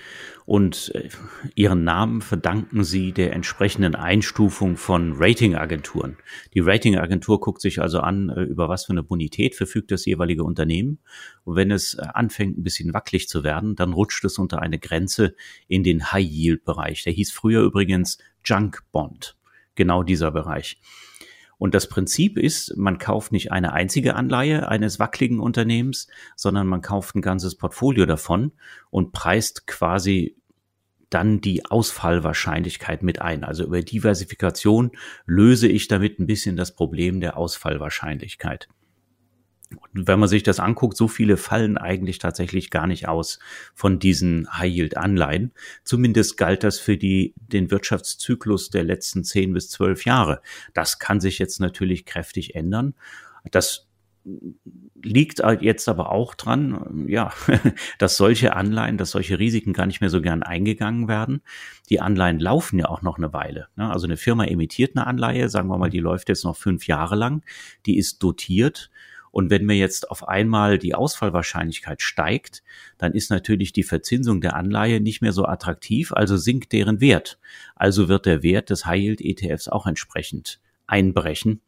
[0.49, 1.09] und äh,
[1.53, 6.17] ihren Namen verdanken sie der entsprechenden Einstufung von Ratingagenturen.
[6.55, 10.43] Die Ratingagentur guckt sich also an, äh, über was für eine Bonität verfügt das jeweilige
[10.43, 10.97] Unternehmen.
[11.43, 14.79] Und wenn es äh, anfängt, ein bisschen wackelig zu werden, dann rutscht es unter eine
[14.79, 15.35] Grenze
[15.67, 17.03] in den High-Yield-Bereich.
[17.03, 19.37] Der hieß früher übrigens Junk Bond.
[19.75, 20.81] Genau dieser Bereich.
[21.59, 26.81] Und das Prinzip ist, man kauft nicht eine einzige Anleihe eines wackeligen Unternehmens, sondern man
[26.81, 28.53] kauft ein ganzes Portfolio davon
[28.89, 30.38] und preist quasi
[31.09, 33.43] dann die Ausfallwahrscheinlichkeit mit ein.
[33.43, 34.91] Also über Diversifikation
[35.25, 38.67] löse ich damit ein bisschen das Problem der Ausfallwahrscheinlichkeit.
[39.93, 43.39] Und wenn man sich das anguckt, so viele fallen eigentlich tatsächlich gar nicht aus
[43.75, 45.53] von diesen High-Yield-Anleihen.
[45.83, 50.41] Zumindest galt das für die, den Wirtschaftszyklus der letzten zehn bis zwölf Jahre.
[50.73, 52.95] Das kann sich jetzt natürlich kräftig ändern.
[53.51, 53.88] Das
[55.01, 57.31] liegt jetzt aber auch dran, ja,
[57.99, 61.41] dass solche Anleihen, dass solche Risiken gar nicht mehr so gern eingegangen werden.
[61.89, 63.67] Die Anleihen laufen ja auch noch eine Weile.
[63.75, 63.91] Ne?
[63.91, 67.15] Also eine Firma emittiert eine Anleihe, sagen wir mal, die läuft jetzt noch fünf Jahre
[67.15, 67.43] lang,
[67.85, 68.89] die ist dotiert
[69.31, 72.63] und wenn mir jetzt auf einmal die Ausfallwahrscheinlichkeit steigt,
[72.97, 77.39] dann ist natürlich die Verzinsung der Anleihe nicht mehr so attraktiv, also sinkt deren Wert.
[77.75, 81.61] Also wird der Wert des High Yield ETFs auch entsprechend einbrechen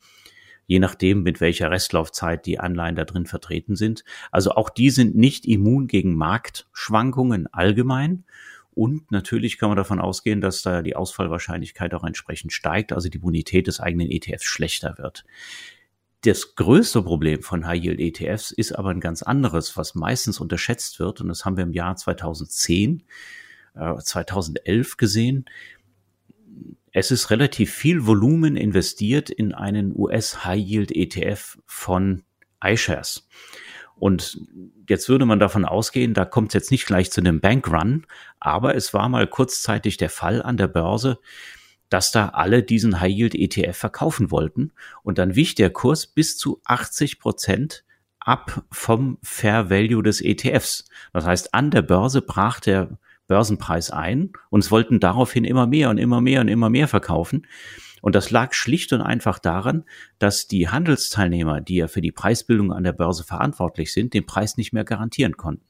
[0.72, 4.06] je nachdem, mit welcher Restlaufzeit die Anleihen da drin vertreten sind.
[4.32, 8.24] Also auch die sind nicht immun gegen Marktschwankungen allgemein.
[8.74, 13.18] Und natürlich kann man davon ausgehen, dass da die Ausfallwahrscheinlichkeit auch entsprechend steigt, also die
[13.18, 15.26] Bonität des eigenen ETFs schlechter wird.
[16.22, 21.00] Das größte Problem von High Yield ETFs ist aber ein ganz anderes, was meistens unterschätzt
[21.00, 21.20] wird.
[21.20, 23.04] Und das haben wir im Jahr 2010,
[23.76, 25.44] äh, 2011 gesehen.
[26.92, 32.24] Es ist relativ viel Volumen investiert in einen US High Yield ETF von
[32.64, 33.28] iShares.
[33.96, 34.40] Und
[34.90, 38.06] jetzt würde man davon ausgehen, da kommt es jetzt nicht gleich zu einem Bankrun,
[38.40, 41.20] aber es war mal kurzzeitig der Fall an der Börse,
[41.90, 44.72] dass da alle diesen High Yield ETF verkaufen wollten
[45.04, 47.84] und dann wich der Kurs bis zu 80 Prozent
[48.20, 50.86] ab vom Fair Value des ETFs.
[51.14, 52.98] Das heißt, an der Börse brach der
[53.32, 57.48] Börsenpreis ein und es wollten daraufhin immer mehr und immer mehr und immer mehr verkaufen.
[58.02, 59.86] Und das lag schlicht und einfach daran,
[60.20, 64.58] dass die Handelsteilnehmer, die ja für die Preisbildung an der Börse verantwortlich sind, den Preis
[64.58, 65.64] nicht mehr garantieren konnten.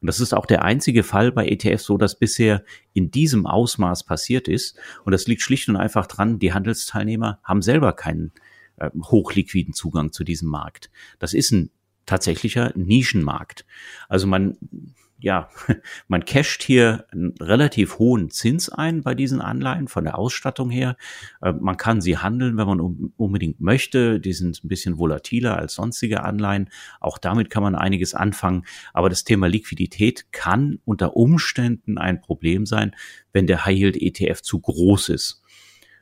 [0.00, 4.04] Und das ist auch der einzige Fall bei ETFs, so dass bisher in diesem Ausmaß
[4.04, 4.78] passiert ist.
[5.04, 8.30] Und das liegt schlicht und einfach dran, die Handelsteilnehmer haben selber keinen
[8.76, 10.88] äh, hochliquiden Zugang zu diesem Markt.
[11.18, 11.70] Das ist ein
[12.06, 13.66] tatsächlicher Nischenmarkt.
[14.08, 14.56] Also man
[15.20, 15.48] ja,
[16.08, 20.96] man casht hier einen relativ hohen Zins ein bei diesen Anleihen von der Ausstattung her.
[21.42, 24.20] Äh, man kann sie handeln, wenn man unbedingt möchte.
[24.20, 26.70] Die sind ein bisschen volatiler als sonstige Anleihen.
[27.00, 28.64] Auch damit kann man einiges anfangen.
[28.92, 32.94] Aber das Thema Liquidität kann unter Umständen ein Problem sein,
[33.32, 35.42] wenn der High Yield ETF zu groß ist.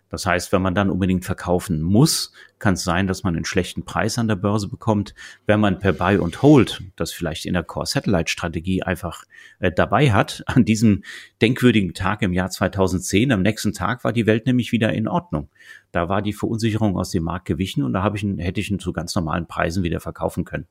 [0.08, 3.84] Das heißt, wenn man dann unbedingt verkaufen muss, kann es sein, dass man einen schlechten
[3.84, 5.14] Preis an der Börse bekommt.
[5.46, 9.24] Wenn man per Buy und Hold das vielleicht in der Core Satellite Strategie einfach
[9.58, 11.02] äh, dabei hat, an diesem
[11.42, 15.48] denkwürdigen Tag im Jahr 2010, am nächsten Tag war die Welt nämlich wieder in Ordnung.
[15.92, 18.78] Da war die Verunsicherung aus dem Markt gewichen und da ich ihn, hätte ich ihn
[18.78, 20.66] zu ganz normalen Preisen wieder verkaufen können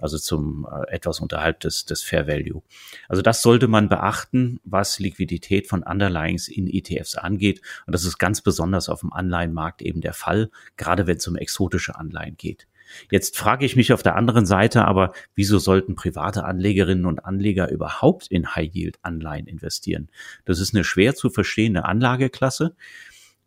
[0.00, 2.62] also zum äh, etwas unterhalb des, des Fair Value.
[3.08, 7.60] Also das sollte man beachten, was Liquidität von Underlyings in ETFs angeht.
[7.86, 11.36] Und das ist ganz besonders auf dem Anleihenmarkt eben der Fall, gerade wenn es um
[11.36, 12.66] exotische Anleihen geht.
[13.10, 17.70] Jetzt frage ich mich auf der anderen Seite aber, wieso sollten private Anlegerinnen und Anleger
[17.70, 20.08] überhaupt in High-Yield-Anleihen investieren?
[20.44, 22.74] Das ist eine schwer zu verstehende Anlageklasse,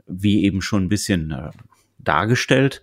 [0.05, 1.51] wie eben schon ein bisschen äh,
[1.97, 2.81] dargestellt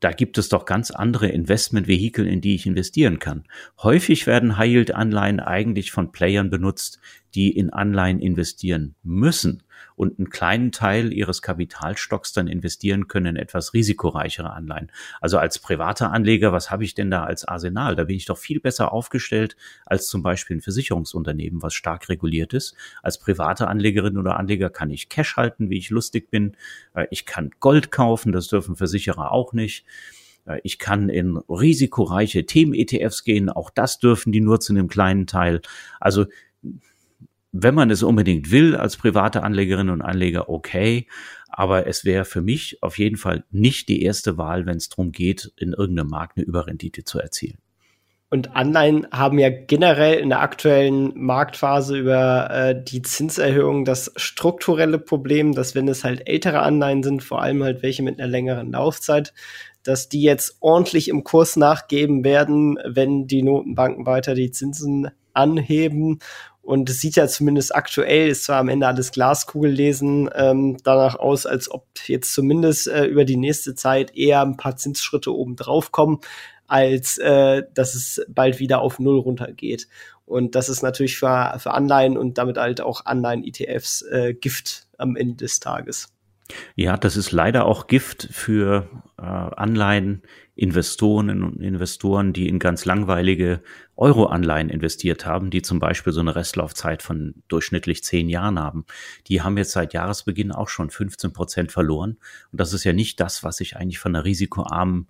[0.00, 3.44] da gibt es doch ganz andere Investmentvehikel, in die ich investieren kann.
[3.82, 7.00] Häufig werden High-Yield-Anleihen eigentlich von Playern benutzt,
[7.34, 9.62] die in Anleihen investieren müssen
[9.96, 14.90] und einen kleinen Teil ihres Kapitalstocks dann investieren können in etwas risikoreichere Anleihen.
[15.20, 17.96] Also als privater Anleger, was habe ich denn da als Arsenal?
[17.96, 22.54] Da bin ich doch viel besser aufgestellt als zum Beispiel ein Versicherungsunternehmen, was stark reguliert
[22.54, 22.74] ist.
[23.02, 26.56] Als private Anlegerin oder Anleger kann ich Cash halten, wie ich lustig bin.
[26.94, 29.84] Äh, ich kann Gold kaufen, das dürfen Versicherer auch nicht.
[30.46, 35.26] Äh, ich kann in risikoreiche Themen-ETFs gehen, auch das dürfen die nur zu einem kleinen
[35.26, 35.60] Teil.
[36.00, 36.26] Also
[37.52, 41.06] wenn man es unbedingt will als private Anlegerinnen und Anleger, okay.
[41.48, 45.12] Aber es wäre für mich auf jeden Fall nicht die erste Wahl, wenn es darum
[45.12, 47.58] geht, in irgendeinem Markt eine Überrendite zu erzielen.
[48.30, 54.98] Und Anleihen haben ja generell in der aktuellen Marktphase über äh, die Zinserhöhung das strukturelle
[54.98, 58.72] Problem, dass wenn es halt ältere Anleihen sind, vor allem halt welche mit einer längeren
[58.72, 59.34] Laufzeit,
[59.82, 66.20] dass die jetzt ordentlich im Kurs nachgeben werden, wenn die Notenbanken weiter die Zinsen anheben.
[66.62, 71.16] Und es sieht ja zumindest aktuell, ist zwar am Ende alles Glaskugel lesen, ähm, danach
[71.16, 75.56] aus, als ob jetzt zumindest äh, über die nächste Zeit eher ein paar Zinsschritte oben
[75.56, 76.20] drauf kommen
[76.72, 79.88] als äh, dass es bald wieder auf Null runtergeht.
[80.24, 85.14] Und das ist natürlich für, für Anleihen und damit halt auch Anleihen-ETFs äh, Gift am
[85.14, 86.08] Ende des Tages.
[86.76, 88.88] Ja, das ist leider auch Gift für
[89.18, 90.22] äh, Anleihen,
[90.54, 93.62] Investorinnen und Investoren, die in ganz langweilige
[93.96, 98.84] Euro-Anleihen investiert haben, die zum Beispiel so eine Restlaufzeit von durchschnittlich zehn Jahren haben.
[99.28, 102.18] Die haben jetzt seit Jahresbeginn auch schon 15 Prozent verloren.
[102.50, 105.08] Und das ist ja nicht das, was ich eigentlich von einer risikoarmen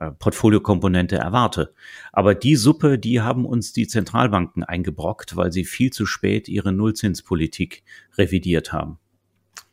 [0.00, 1.74] äh, Portfoliokomponente erwarte.
[2.12, 6.72] Aber die Suppe, die haben uns die Zentralbanken eingebrockt, weil sie viel zu spät ihre
[6.72, 7.84] Nullzinspolitik
[8.16, 8.98] revidiert haben.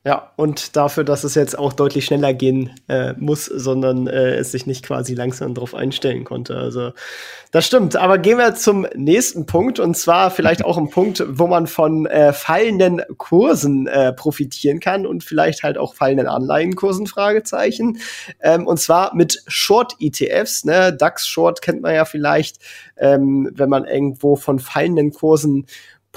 [0.08, 4.54] Ja, und dafür, dass es jetzt auch deutlich schneller gehen äh, muss, sondern äh, es
[4.54, 6.56] sich nicht quasi langsam darauf einstellen konnte.
[6.56, 6.93] Also
[7.52, 7.98] das stimmt.
[7.98, 12.06] Aber gehen wir zum nächsten Punkt und zwar vielleicht auch ein Punkt, wo man von
[12.06, 17.98] äh, fallenden Kursen äh, profitieren kann und vielleicht halt auch fallenden Anleihenkursen, Fragezeichen.
[18.39, 20.63] Ähm, und zwar mit Short-ETFs.
[20.63, 20.93] Ne?
[20.93, 22.60] DAX-Short kennt man ja vielleicht,
[22.96, 25.65] ähm, wenn man irgendwo von fallenden Kursen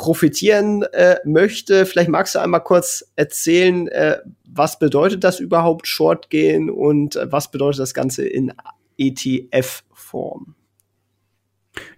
[0.01, 1.85] profitieren äh, möchte.
[1.85, 4.17] Vielleicht magst du einmal kurz erzählen, äh,
[4.49, 8.51] was bedeutet das überhaupt, Short gehen und äh, was bedeutet das Ganze in
[8.97, 10.55] ETF-Form?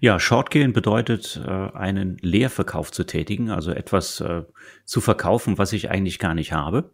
[0.00, 4.42] Ja, Shortgehen bedeutet, äh, einen Leerverkauf zu tätigen, also etwas äh,
[4.84, 6.90] zu verkaufen, was ich eigentlich gar nicht habe.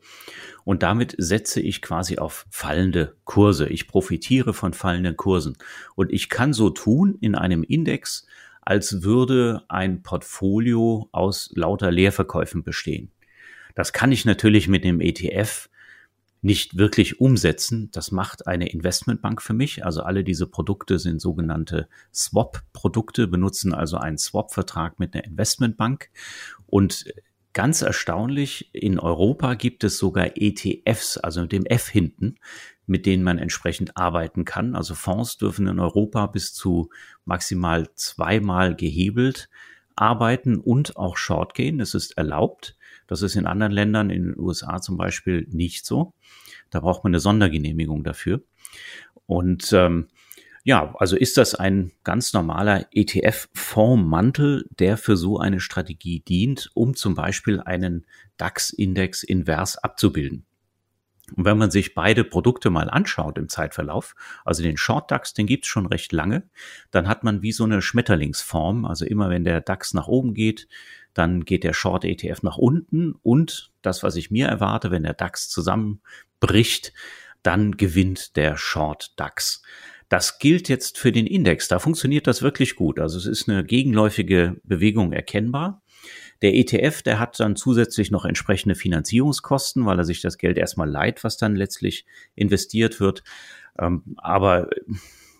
[0.64, 3.66] Und damit setze ich quasi auf fallende Kurse.
[3.66, 5.57] Ich profitiere von fallenden Kursen.
[5.94, 8.27] Und ich kann so tun in einem Index,
[8.69, 13.11] als würde ein Portfolio aus lauter Leerverkäufen bestehen.
[13.75, 15.71] Das kann ich natürlich mit dem ETF
[16.43, 17.89] nicht wirklich umsetzen.
[17.93, 19.87] Das macht eine Investmentbank für mich.
[19.87, 26.11] Also alle diese Produkte sind sogenannte Swap-Produkte, benutzen also einen Swap-Vertrag mit einer Investmentbank.
[26.67, 27.07] Und
[27.55, 32.35] ganz erstaunlich, in Europa gibt es sogar ETFs, also mit dem F hinten,
[32.88, 34.74] mit denen man entsprechend arbeiten kann.
[34.74, 36.90] Also Fonds dürfen in Europa bis zu
[37.24, 39.48] maximal zweimal gehebelt
[39.94, 41.79] arbeiten und auch short gehen.
[41.79, 42.77] Das ist erlaubt.
[43.07, 46.14] Das ist in anderen Ländern, in den USA zum Beispiel, nicht so.
[46.70, 48.42] Da braucht man eine Sondergenehmigung dafür.
[49.27, 50.09] Und ähm,
[50.64, 56.94] ja, also ist das ein ganz normaler ETF-Fondsmantel, der für so eine Strategie dient, um
[56.94, 60.44] zum Beispiel einen DAX-Index invers abzubilden.
[61.35, 64.14] Und wenn man sich beide Produkte mal anschaut im Zeitverlauf,
[64.45, 66.45] also den Short DAX, den gibt's schon recht lange,
[66.91, 68.85] dann hat man wie so eine Schmetterlingsform.
[68.85, 70.69] Also immer wenn der DAX nach oben geht,
[71.14, 75.14] dann geht der Short ETF nach unten und das, was ich mir erwarte, wenn der
[75.14, 76.93] DAX zusammenbricht,
[77.43, 79.62] dann gewinnt der Short DAX.
[80.09, 81.69] Das gilt jetzt für den Index.
[81.69, 82.99] Da funktioniert das wirklich gut.
[82.99, 85.83] Also es ist eine gegenläufige Bewegung erkennbar.
[86.42, 90.88] Der ETF, der hat dann zusätzlich noch entsprechende Finanzierungskosten, weil er sich das Geld erstmal
[90.88, 93.24] leiht, was dann letztlich investiert wird.
[93.79, 94.68] Ähm, aber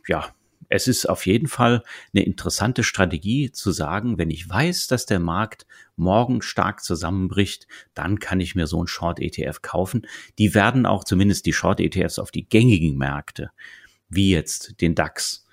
[0.06, 0.32] ja,
[0.68, 1.82] es ist auf jeden Fall
[2.12, 8.18] eine interessante Strategie zu sagen, wenn ich weiß, dass der Markt morgen stark zusammenbricht, dann
[8.18, 10.06] kann ich mir so einen Short-ETF kaufen.
[10.38, 13.50] Die werden auch zumindest die Short-ETFs auf die gängigen Märkte,
[14.08, 15.46] wie jetzt den DAX,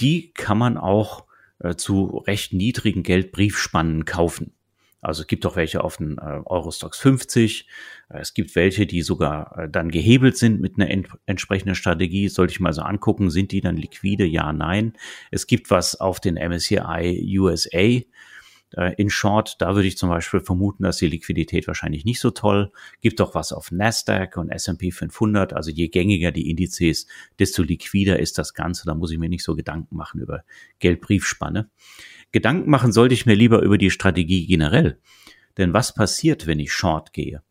[0.00, 1.24] die kann man auch
[1.58, 4.52] äh, zu recht niedrigen Geldbriefspannen kaufen.
[5.00, 7.68] Also es gibt auch welche auf den äh, Eurostox 50.
[8.08, 12.28] Äh, es gibt welche, die sogar äh, dann gehebelt sind mit einer ent entsprechenden Strategie.
[12.28, 14.24] Sollte ich mal so angucken, sind die dann liquide?
[14.24, 14.94] Ja, nein.
[15.30, 18.00] Es gibt was auf den MSCI USA
[18.76, 22.30] äh, in Short, da würde ich zum Beispiel vermuten, dass die Liquidität wahrscheinlich nicht so
[22.30, 22.72] toll.
[23.00, 25.52] Gibt auch was auf Nasdaq und S&P 500.
[25.52, 27.06] Also je gängiger die Indizes,
[27.38, 28.84] desto liquider ist das Ganze.
[28.86, 30.44] Da muss ich mir nicht so Gedanken machen über
[30.78, 31.70] Geldbriefspanne.
[32.32, 34.98] Gedanken machen sollte ich mir lieber über die Strategie generell.
[35.56, 37.42] Denn was passiert, wenn ich Short gehe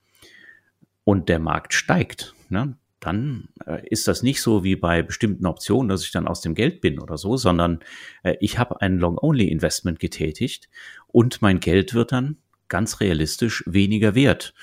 [1.03, 2.36] und der Markt steigt?
[2.49, 2.78] Ne?
[2.99, 6.55] Dann äh, ist das nicht so wie bei bestimmten Optionen, dass ich dann aus dem
[6.55, 7.80] Geld bin oder so, sondern
[8.23, 10.69] äh, ich habe ein Long-Only-Investment getätigt
[11.07, 14.53] und mein Geld wird dann ganz realistisch weniger wert.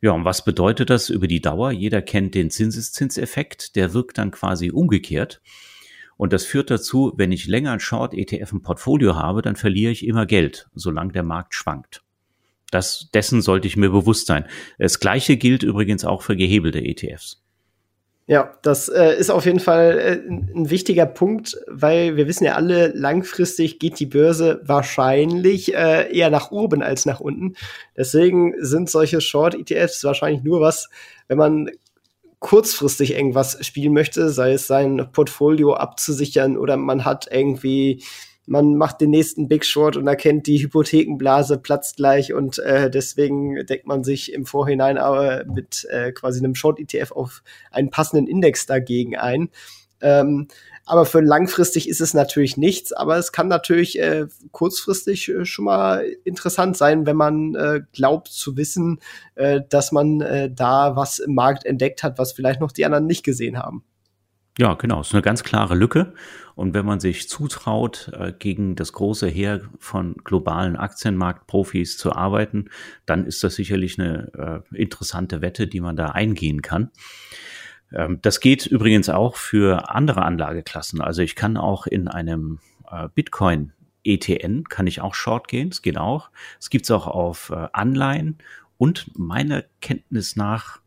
[0.00, 1.70] Ja, und was bedeutet das über die Dauer?
[1.70, 5.40] Jeder kennt den Zinseszinseffekt, der wirkt dann quasi umgekehrt.
[6.22, 10.06] Und das führt dazu, wenn ich länger ein Short-ETF im Portfolio habe, dann verliere ich
[10.06, 12.04] immer Geld, solange der Markt schwankt.
[12.70, 14.44] Das, dessen sollte ich mir bewusst sein.
[14.78, 17.42] Das gleiche gilt übrigens auch für gehebelte ETFs.
[18.28, 22.54] Ja, das äh, ist auf jeden Fall äh, ein wichtiger Punkt, weil wir wissen ja
[22.54, 27.56] alle, langfristig geht die Börse wahrscheinlich äh, eher nach oben als nach unten.
[27.96, 30.88] Deswegen sind solche Short-ETFs wahrscheinlich nur was,
[31.26, 31.68] wenn man
[32.42, 38.02] kurzfristig irgendwas spielen möchte, sei es sein Portfolio abzusichern oder man hat irgendwie
[38.46, 43.64] man macht den nächsten Big Short und erkennt, die Hypothekenblase platzt gleich und äh, deswegen
[43.66, 48.66] deckt man sich im Vorhinein aber mit äh, quasi einem Short-ETF auf einen passenden Index
[48.66, 49.48] dagegen ein.
[50.00, 50.48] Ähm,
[50.84, 55.66] aber für langfristig ist es natürlich nichts, aber es kann natürlich äh, kurzfristig äh, schon
[55.66, 59.00] mal interessant sein, wenn man äh, glaubt zu wissen,
[59.36, 63.06] äh, dass man äh, da was im Markt entdeckt hat, was vielleicht noch die anderen
[63.06, 63.84] nicht gesehen haben.
[64.58, 65.00] Ja, genau.
[65.00, 66.12] Es ist eine ganz klare Lücke.
[66.54, 72.68] Und wenn man sich zutraut, äh, gegen das große Heer von globalen Aktienmarktprofis zu arbeiten,
[73.06, 76.90] dann ist das sicherlich eine äh, interessante Wette, die man da eingehen kann.
[77.94, 81.00] Ähm, das geht übrigens auch für andere Anlageklassen.
[81.00, 82.58] Also ich kann auch in einem
[82.90, 83.72] äh, Bitcoin
[84.04, 85.68] ETN kann ich auch Short gehen.
[85.68, 86.30] Es geht auch.
[86.58, 88.38] Es gibt es auch auf Anleihen
[88.76, 90.82] und meiner Kenntnis nach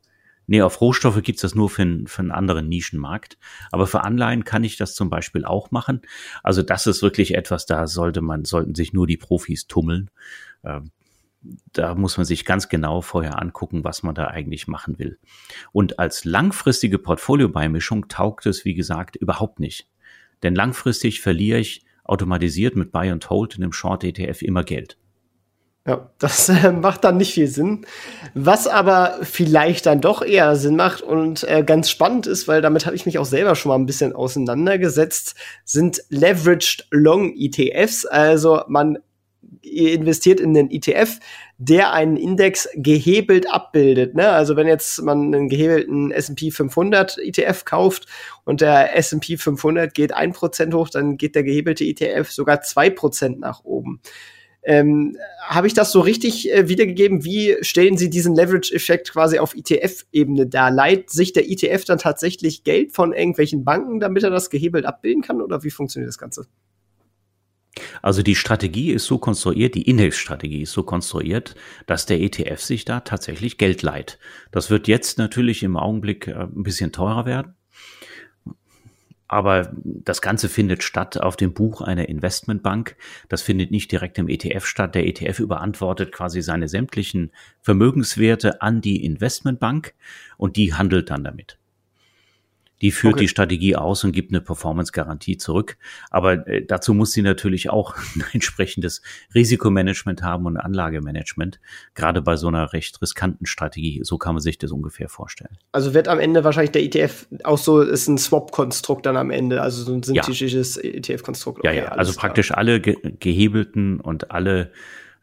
[0.47, 3.38] Nee, auf Rohstoffe gibt's das nur für, für einen anderen Nischenmarkt.
[3.72, 6.01] Aber für Anleihen kann ich das zum Beispiel auch machen.
[6.43, 10.12] Also das ist wirklich etwas, da sollte man, sollten sich nur die Profis tummeln.
[10.64, 10.91] Ähm,
[11.74, 15.20] da muss man sich ganz genau vorher angucken, was man da eigentlich machen will.
[15.72, 19.88] Und als langfristige Portfoliobeimischung taugt es, wie gesagt, überhaupt nicht.
[20.43, 24.98] Denn langfristig verliere ich automatisiert mit Buy and Hold in einem Short ETF immer Geld.
[25.88, 27.86] Ja, das äh, macht dann nicht viel Sinn.
[28.34, 32.88] Was aber vielleicht dann doch eher Sinn macht und äh, ganz spannend ist, weil damit
[32.88, 38.08] habe ich mich auch selber schon mal ein bisschen auseinandergesetzt, sind Leveraged Long ETFs.
[38.08, 38.98] Also man
[39.62, 41.20] investiert in den ETF,
[41.58, 44.16] der einen Index gehebelt abbildet.
[44.16, 44.30] Ne?
[44.30, 48.08] Also wenn jetzt man einen gehebelten S&P 500 ETF kauft
[48.43, 52.89] und der S&P 500 geht ein Prozent hoch, dann geht der gehebelte ETF sogar zwei
[52.89, 54.01] Prozent nach oben.
[54.66, 57.24] Ähm, Habe ich das so richtig äh, wiedergegeben?
[57.24, 60.72] Wie stellen Sie diesen Leverage-Effekt quasi auf ETF-Ebene dar?
[60.72, 65.22] Leiht sich der ETF dann tatsächlich Geld von irgendwelchen Banken, damit er das gehebelt abbilden
[65.22, 65.41] kann?
[65.41, 66.47] Oder wie funktioniert das Ganze?
[68.02, 71.56] Also die Strategie ist so konstruiert, die Indexstrategie ist so konstruiert,
[71.86, 74.18] dass der ETF sich da tatsächlich Geld leiht.
[74.52, 77.56] Das wird jetzt natürlich im Augenblick äh, ein bisschen teurer werden.
[79.28, 82.96] Aber das Ganze findet statt auf dem Buch einer Investmentbank.
[83.28, 84.94] Das findet nicht direkt im ETF statt.
[84.94, 89.96] Der ETF überantwortet quasi seine sämtlichen Vermögenswerte an die Investmentbank
[90.38, 91.58] und die handelt dann damit.
[92.82, 93.24] Die führt okay.
[93.24, 95.78] die Strategie aus und gibt eine Performance-Garantie zurück.
[96.10, 99.02] Aber äh, dazu muss sie natürlich auch ein entsprechendes
[99.34, 101.60] Risikomanagement haben und Anlagemanagement.
[101.94, 104.02] Gerade bei so einer recht riskanten Strategie.
[104.04, 105.58] So kann man sich das ungefähr vorstellen.
[105.72, 109.62] Also wird am Ende wahrscheinlich der ETF auch so, ist ein Swap-Konstrukt dann am Ende,
[109.62, 110.84] also so ein synthetisches ja.
[110.84, 111.60] ETF-Konstrukt.
[111.60, 112.60] Okay, ja, ja, also praktisch klar.
[112.60, 114.72] alle ge gehebelten und alle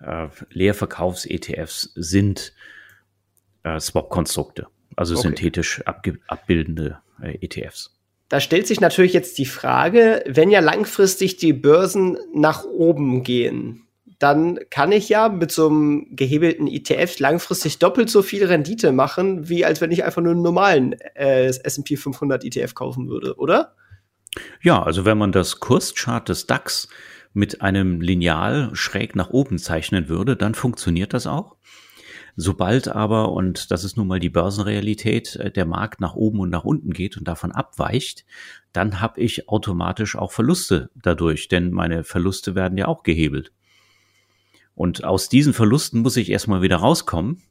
[0.00, 2.52] äh, Leerverkaufs-ETFs sind
[3.62, 4.66] äh, Swap-Konstrukte.
[4.96, 5.28] Also okay.
[5.28, 7.98] synthetisch abbildende äh, ETFs.
[8.28, 13.82] Da stellt sich natürlich jetzt die Frage, wenn ja langfristig die Börsen nach oben gehen,
[14.18, 19.48] dann kann ich ja mit so einem gehebelten ETF langfristig doppelt so viel Rendite machen,
[19.48, 23.74] wie als wenn ich einfach nur einen normalen äh, S&P 500 ETF kaufen würde, oder?
[24.62, 26.88] Ja, also wenn man das Kurschart des DAX
[27.34, 31.56] mit einem Lineal schräg nach oben zeichnen würde, dann funktioniert das auch.
[32.36, 36.50] Sobald aber, und das ist nun mal die Börsenrealität, äh, der Markt nach oben und
[36.50, 38.24] nach unten geht und davon abweicht,
[38.72, 43.52] dann habe ich automatisch auch Verluste dadurch, denn meine Verluste werden ja auch gehebelt.
[44.74, 47.42] Und aus diesen Verlusten muss ich erstmal wieder rauskommen.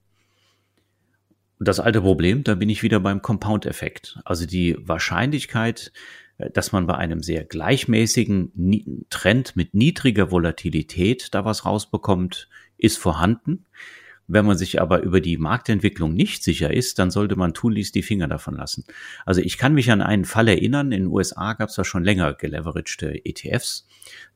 [1.59, 4.19] Das alte Problem, da bin ich wieder beim Compound-Effekt.
[4.25, 5.91] Also die Wahrscheinlichkeit,
[6.39, 12.97] äh, dass man bei einem sehr gleichmäßigen Trend mit niedriger Volatilität da was rausbekommt, ist
[12.97, 13.65] vorhanden.
[14.34, 18.01] Wenn man sich aber über die Marktentwicklung nicht sicher ist, dann sollte man tunlichst die
[18.01, 18.86] Finger davon lassen.
[19.25, 22.05] Also ich kann mich an einen Fall erinnern, in den USA gab es da schon
[22.05, 23.88] länger geleveragte ETFs.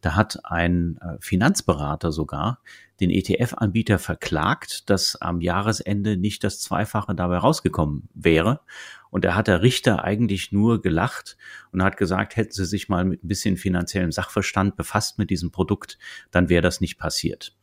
[0.02, 2.60] Da hat ein äh, Finanzberater sogar
[3.00, 8.62] den ETF-Anbieter verklagt, dass am Jahresende nicht das Zweifache dabei rausgekommen wäre.
[9.10, 11.38] Und da hat der Richter eigentlich nur gelacht
[11.72, 15.52] und hat gesagt, hätten Sie sich mal mit ein bisschen finanziellem Sachverstand befasst mit diesem
[15.52, 15.98] Produkt,
[16.32, 17.56] dann wäre das nicht passiert.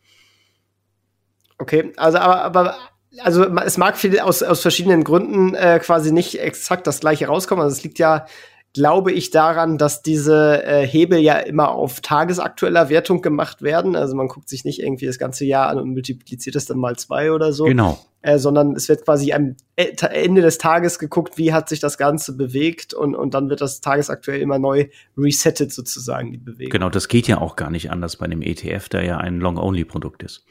[1.62, 2.76] Okay, also aber, aber
[3.20, 7.62] also es mag viel aus, aus verschiedenen Gründen äh, quasi nicht exakt das gleiche rauskommen.
[7.62, 8.26] Also es liegt ja
[8.72, 13.96] glaube ich daran, dass diese äh, Hebel ja immer auf tagesaktueller Wertung gemacht werden.
[13.96, 16.96] Also man guckt sich nicht irgendwie das ganze Jahr an und multipliziert es dann mal
[16.96, 17.64] zwei oder so.
[17.64, 17.98] Genau.
[18.22, 21.98] Äh, sondern es wird quasi am e-, Ende des Tages geguckt, wie hat sich das
[21.98, 24.86] Ganze bewegt und, und dann wird das tagesaktuell immer neu
[25.18, 26.70] resettet sozusagen, die Bewegung.
[26.70, 30.22] Genau, das geht ja auch gar nicht anders bei dem ETF, der ja ein Long-Only-Produkt
[30.22, 30.46] ist.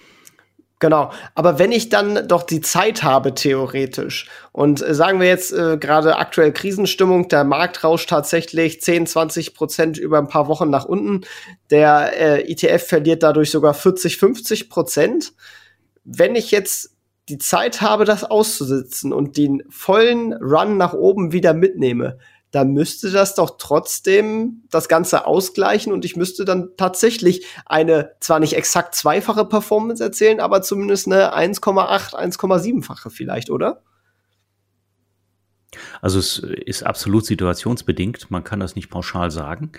[0.81, 1.11] Genau.
[1.35, 5.77] Aber wenn ich dann doch die Zeit habe, theoretisch, und äh, sagen wir jetzt äh,
[5.77, 10.85] gerade aktuell Krisenstimmung, der Markt rauscht tatsächlich 10, 20 Prozent über ein paar Wochen nach
[10.85, 11.21] unten,
[11.69, 15.33] der äh, ETF verliert dadurch sogar 40, 50 Prozent.
[16.03, 16.95] Wenn ich jetzt
[17.29, 22.17] die Zeit habe, das auszusitzen und den vollen Run nach oben wieder mitnehme,
[22.51, 28.39] da müsste das doch trotzdem das Ganze ausgleichen und ich müsste dann tatsächlich eine zwar
[28.39, 33.83] nicht exakt zweifache Performance erzählen, aber zumindest eine 1,8, 1,7-fache vielleicht, oder?
[36.01, 39.71] Also es ist absolut situationsbedingt, man kann das nicht pauschal sagen.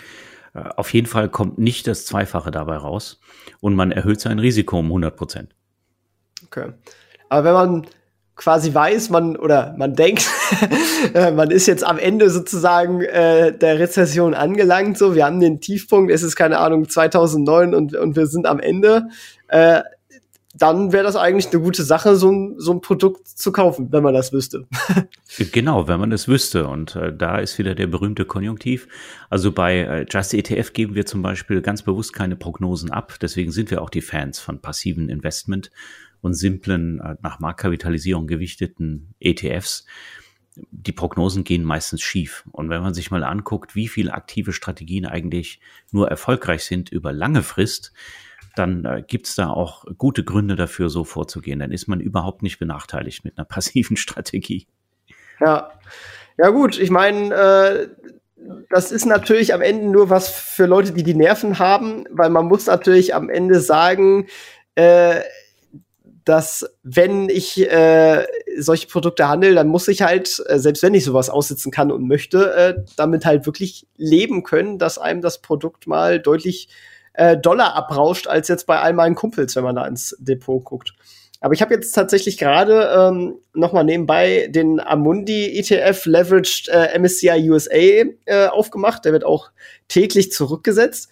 [0.55, 3.21] Äh, auf jeden Fall kommt nicht das Zweifache dabei raus
[3.61, 5.55] und man erhöht sein Risiko um 100 Prozent.
[6.47, 6.73] Okay.
[7.29, 7.87] Aber wenn man
[8.37, 10.29] quasi weiß, man oder man denkt,
[11.15, 14.99] äh, man ist jetzt am Ende sozusagen äh, der Rezession angelangt.
[14.99, 18.61] So, wir haben den Tiefpunkt, es ist keine Ahnung 2009 und und wir sind am
[18.61, 19.09] Ende.
[19.49, 19.83] Äh,
[20.55, 24.03] dann wäre das eigentlich eine gute Sache, so ein, so ein Produkt zu kaufen, wenn
[24.03, 24.67] man das wüsste.
[25.53, 26.69] genau, wenn man es wüsste.
[26.69, 28.87] Und äh, da ist wieder der berühmte Konjunktiv.
[29.31, 33.15] Also bei äh, Just ETF geben wir zum Beispiel ganz bewusst keine Prognosen ab.
[33.23, 35.71] Deswegen sind wir auch die Fans von passiven Investment
[36.23, 39.85] und simplen, äh, nach Marktkapitalisierung gewichteten ETFs,
[40.71, 42.45] die Prognosen gehen meistens schief.
[42.53, 45.61] Und wenn man sich mal anguckt, wie viele aktive Strategien eigentlich
[45.91, 47.93] nur erfolgreich sind über lange Frist,
[48.55, 51.59] dann äh, gibt es da auch gute Gründe dafür, so vorzugehen.
[51.59, 54.67] Dann ist man überhaupt nicht benachteiligt mit einer passiven Strategie.
[55.41, 55.73] Ja,
[56.39, 57.89] ja gut, ich meine, äh,
[58.69, 62.47] das ist natürlich am Ende nur was für Leute, die die Nerven haben, weil man
[62.47, 64.27] muss natürlich am Ende sagen,
[64.75, 65.21] äh,
[66.25, 68.27] dass wenn ich äh,
[68.59, 72.07] solche Produkte handle, dann muss ich halt, äh, selbst wenn ich sowas aussitzen kann und
[72.07, 76.69] möchte, äh, damit halt wirklich leben können, dass einem das Produkt mal deutlich
[77.15, 80.95] äh, Dollar abrauscht, als jetzt bei all meinen Kumpels, wenn man da ins Depot guckt.
[81.43, 86.97] Aber ich habe jetzt tatsächlich gerade ähm, noch mal nebenbei den Amundi ETF Leveraged äh,
[86.97, 87.77] MSCI USA
[88.27, 89.05] äh, aufgemacht.
[89.05, 89.51] Der wird auch
[89.89, 91.11] täglich zurückgesetzt.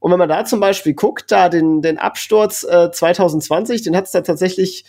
[0.00, 4.04] Und wenn man da zum Beispiel guckt, da den, den Absturz äh, 2020, den hat
[4.04, 4.84] es da tatsächlich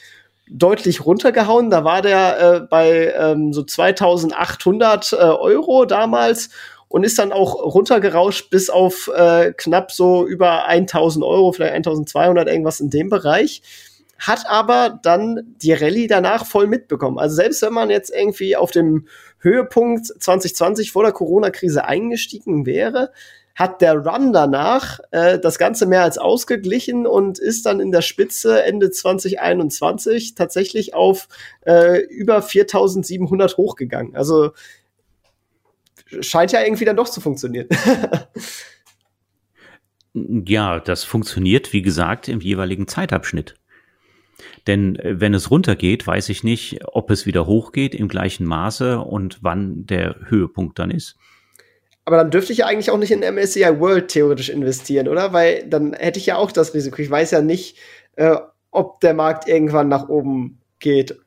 [0.50, 1.70] deutlich runtergehauen.
[1.70, 6.50] Da war der äh, bei ähm, so 2800 äh, Euro damals
[6.88, 12.48] und ist dann auch runtergerauscht bis auf äh, knapp so über 1000 Euro, vielleicht 1200,
[12.48, 13.62] irgendwas in dem Bereich.
[14.18, 17.20] Hat aber dann die Rallye danach voll mitbekommen.
[17.20, 19.08] Also selbst wenn man jetzt irgendwie auf dem
[19.40, 23.12] Höhepunkt 2020 vor der Corona-Krise eingestiegen wäre,
[23.60, 28.02] hat der Run danach äh, das Ganze mehr als ausgeglichen und ist dann in der
[28.02, 31.28] Spitze Ende 2021 tatsächlich auf
[31.66, 34.16] äh, über 4700 hochgegangen.
[34.16, 34.52] Also
[36.22, 37.68] scheint ja irgendwie dann doch zu funktionieren.
[40.46, 43.56] ja, das funktioniert, wie gesagt, im jeweiligen Zeitabschnitt.
[44.68, 49.00] Denn äh, wenn es runtergeht, weiß ich nicht, ob es wieder hochgeht im gleichen Maße
[49.00, 51.18] und wann der Höhepunkt dann ist.
[52.10, 55.32] Aber dann dürfte ich ja eigentlich auch nicht in MSCI World theoretisch investieren, oder?
[55.32, 57.00] Weil dann hätte ich ja auch das Risiko.
[57.04, 57.78] Ich weiß ja nicht,
[58.16, 58.36] äh,
[58.72, 61.20] ob der Markt irgendwann nach oben geht.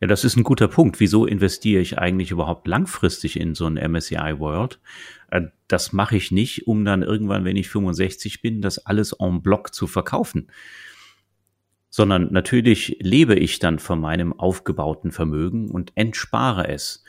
[0.00, 0.98] Ja, das ist ein guter Punkt.
[0.98, 4.80] Wieso investiere ich eigentlich überhaupt langfristig in so ein MSCI World?
[5.30, 9.42] Äh, das mache ich nicht, um dann irgendwann, wenn ich 65 bin, das alles en
[9.42, 10.50] bloc zu verkaufen.
[11.90, 17.04] Sondern natürlich lebe ich dann von meinem aufgebauten Vermögen und entspare es.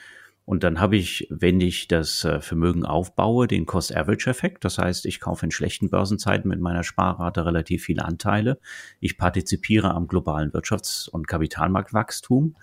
[0.50, 4.66] Und dann habe ich, wenn ich das äh, Vermögen aufbaue, den Cost-Average-Effekt.
[4.66, 8.60] Das heißt, ich kaufe in schlechten Börsenzeiten mit meiner Sparrate relativ viele Anteile.
[9.00, 12.56] Ich partizipiere am globalen Wirtschafts- und Kapitalmarktwachstum.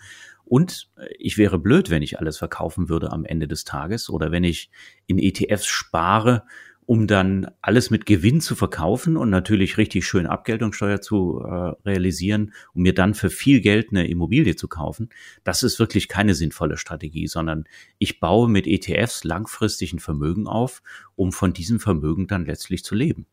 [0.44, 4.32] Und äh, ich wäre blöd, wenn ich alles verkaufen würde am Ende des Tages oder
[4.32, 4.68] wenn ich
[5.06, 6.42] in ETFs spare
[6.86, 12.54] um dann alles mit Gewinn zu verkaufen und natürlich richtig schön Abgeltungssteuer zu äh, realisieren,
[12.74, 15.10] um mir dann für viel Geld eine Immobilie zu kaufen.
[15.42, 17.64] Das ist wirklich keine sinnvolle Strategie, sondern
[17.98, 20.82] ich baue mit ETFs langfristig ein Vermögen auf,
[21.16, 23.26] um von diesem Vermögen dann letztlich zu leben.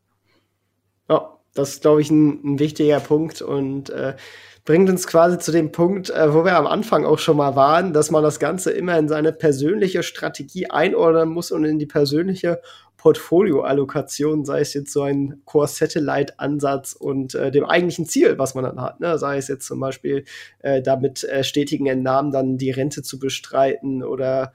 [1.08, 4.16] Ja, das ist, glaube ich, ein, ein wichtiger Punkt und äh,
[4.64, 7.92] bringt uns quasi zu dem Punkt, äh, wo wir am Anfang auch schon mal waren,
[7.92, 12.60] dass man das Ganze immer in seine persönliche Strategie einordnen muss und in die persönliche
[13.04, 18.80] Portfolioallokation, sei es jetzt so ein Core-Satellite-Ansatz und äh, dem eigentlichen Ziel, was man dann
[18.80, 18.98] hat.
[18.98, 19.18] Ne?
[19.18, 20.24] Sei es jetzt zum Beispiel
[20.60, 24.54] äh, damit äh, stetigen Entnahmen dann die Rente zu bestreiten oder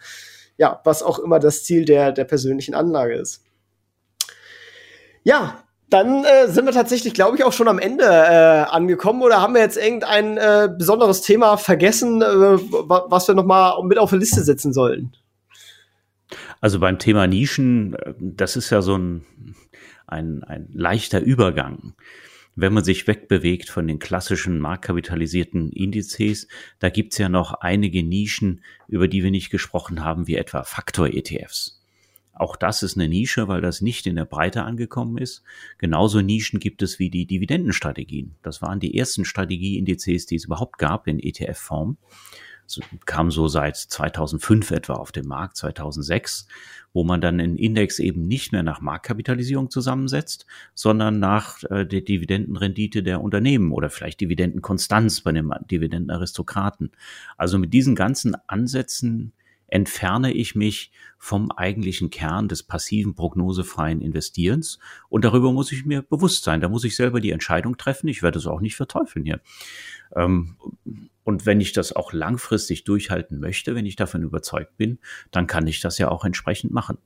[0.58, 3.44] ja, was auch immer das Ziel der, der persönlichen Anlage ist.
[5.22, 9.22] Ja, dann äh, sind wir tatsächlich, glaube ich, auch schon am Ende äh, angekommen.
[9.22, 14.00] Oder haben wir jetzt irgendein äh, besonderes Thema vergessen, äh, was wir noch mal mit
[14.00, 15.16] auf die Liste setzen sollen?
[16.62, 19.26] Also beim Thema Nischen, äh, das ist ja so ein,
[20.08, 21.94] ein, ein leichter Übergang.
[22.56, 26.48] Wenn man sich wegbewegt von den klassischen marktkapitalisierten Indizes,
[26.80, 31.80] da gibt's ja noch einige Nischen, über die wir nicht gesprochen haben, wie etwa Faktor-ETFs.
[32.34, 35.44] Auch das ist eine Nische, weil das nicht in der Breite angekommen ist.
[35.78, 38.36] Genauso Nischen gibt es wie die Dividendenstrategien.
[38.44, 41.98] Das waren die ersten Strategieindizes, die es überhaupt gab in ETF-Form.
[43.06, 46.48] Kam so seit 2005 etwa auf den Markt, 2006,
[46.94, 52.02] wo man dann einen Index eben nicht mehr nach Marktkapitalisierung zusammensetzt, sondern nach äh, der
[52.02, 56.92] Dividendenrendite der Unternehmen oder vielleicht Dividendenkonstanz bei dem Dividendenaristokraten.
[57.38, 59.34] Also mit diesen ganzen Ansätzen
[59.72, 64.80] entferne ich mich vom eigentlichen Kern des passiven prognosefreien Investierens.
[65.10, 66.62] Und darüber muss ich mir bewusst sein.
[66.62, 68.08] Da muss ich selber die Entscheidung treffen.
[68.08, 69.42] Ich werde es auch nicht verteufeln hier.
[70.16, 70.56] Ähm,
[71.30, 74.98] und wenn ich das auch langfristig durchhalten möchte, wenn ich davon überzeugt bin,
[75.30, 76.98] dann kann ich das ja auch entsprechend machen.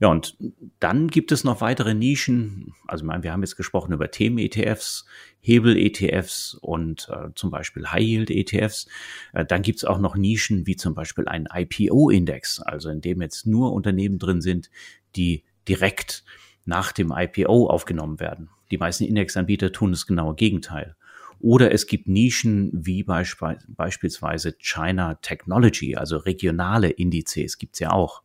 [0.00, 0.36] Ja, und
[0.80, 2.74] dann gibt es noch weitere Nischen.
[2.88, 5.06] Also, wir haben jetzt gesprochen über Themen-ETFs,
[5.38, 8.88] Hebel-ETFs und äh, zum Beispiel High-Yield-ETFs.
[9.32, 13.22] Äh, dann gibt es auch noch Nischen wie zum Beispiel einen IPO-Index, also in dem
[13.22, 14.68] jetzt nur Unternehmen drin sind,
[15.14, 16.24] die direkt
[16.64, 18.50] nach dem IPO aufgenommen werden.
[18.72, 20.96] Die meisten Indexanbieter tun das genaue Gegenteil.
[21.40, 28.22] Oder es gibt Nischen wie beisp beispielsweise China Technology, also regionale Indizes gibt's ja auch.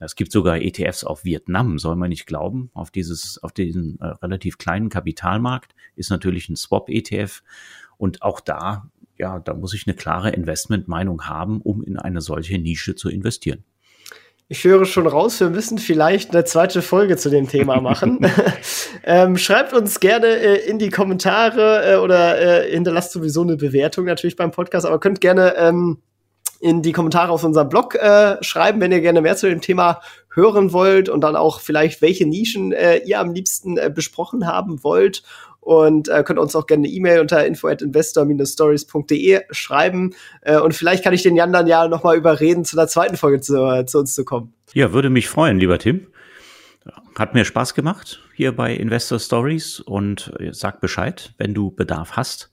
[0.00, 4.06] Es gibt sogar ETFs auf Vietnam, soll man nicht glauben, auf dieses, auf diesen äh,
[4.06, 7.42] relativ kleinen Kapitalmarkt ist natürlich ein Swap-ETF.
[7.96, 12.58] Und auch da, ja, da muss ich eine klare Investmentmeinung haben, um in eine solche
[12.58, 13.64] Nische zu investieren.
[14.50, 18.20] Ich höre schon raus, wir müssen vielleicht eine zweite Folge zu dem Thema machen.
[19.04, 24.06] ähm, schreibt uns gerne äh, in die Kommentare äh, oder äh, hinterlasst sowieso eine Bewertung
[24.06, 25.98] natürlich beim Podcast, aber könnt gerne ähm,
[26.60, 30.00] in die Kommentare auf unserem Blog äh, schreiben, wenn ihr gerne mehr zu dem Thema
[30.32, 34.82] hören wollt und dann auch vielleicht, welche Nischen äh, ihr am liebsten äh, besprochen haben
[34.82, 35.24] wollt.
[35.60, 40.14] Und äh, könnt uns auch gerne eine E-Mail unter info at investor-stories.de schreiben.
[40.42, 43.16] Äh, und vielleicht kann ich den Jan dann ja noch mal überreden, zu der zweiten
[43.16, 44.54] Folge zu, äh, zu uns zu kommen.
[44.72, 46.06] Ja, würde mich freuen, lieber Tim.
[47.16, 52.12] Hat mir Spaß gemacht hier bei Investor Stories und äh, sag Bescheid, wenn du Bedarf
[52.12, 52.52] hast.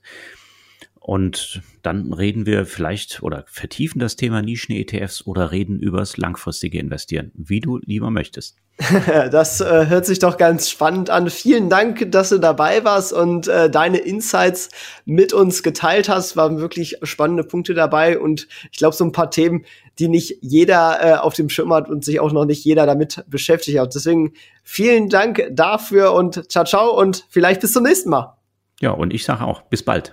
[1.06, 7.30] Und dann reden wir vielleicht oder vertiefen das Thema Nischen-ETFs oder reden übers langfristige Investieren,
[7.36, 8.56] wie du lieber möchtest.
[9.30, 11.30] das äh, hört sich doch ganz spannend an.
[11.30, 14.68] Vielen Dank, dass du dabei warst und äh, deine Insights
[15.04, 16.36] mit uns geteilt hast.
[16.36, 19.64] Waren wirklich spannende Punkte dabei und ich glaube, so ein paar Themen,
[20.00, 23.22] die nicht jeder äh, auf dem Schirm hat und sich auch noch nicht jeder damit
[23.28, 23.94] beschäftigt hat.
[23.94, 24.32] Deswegen
[24.64, 28.36] vielen Dank dafür und ciao, ciao und vielleicht bis zum nächsten Mal.
[28.80, 30.12] Ja, und ich sage auch bis bald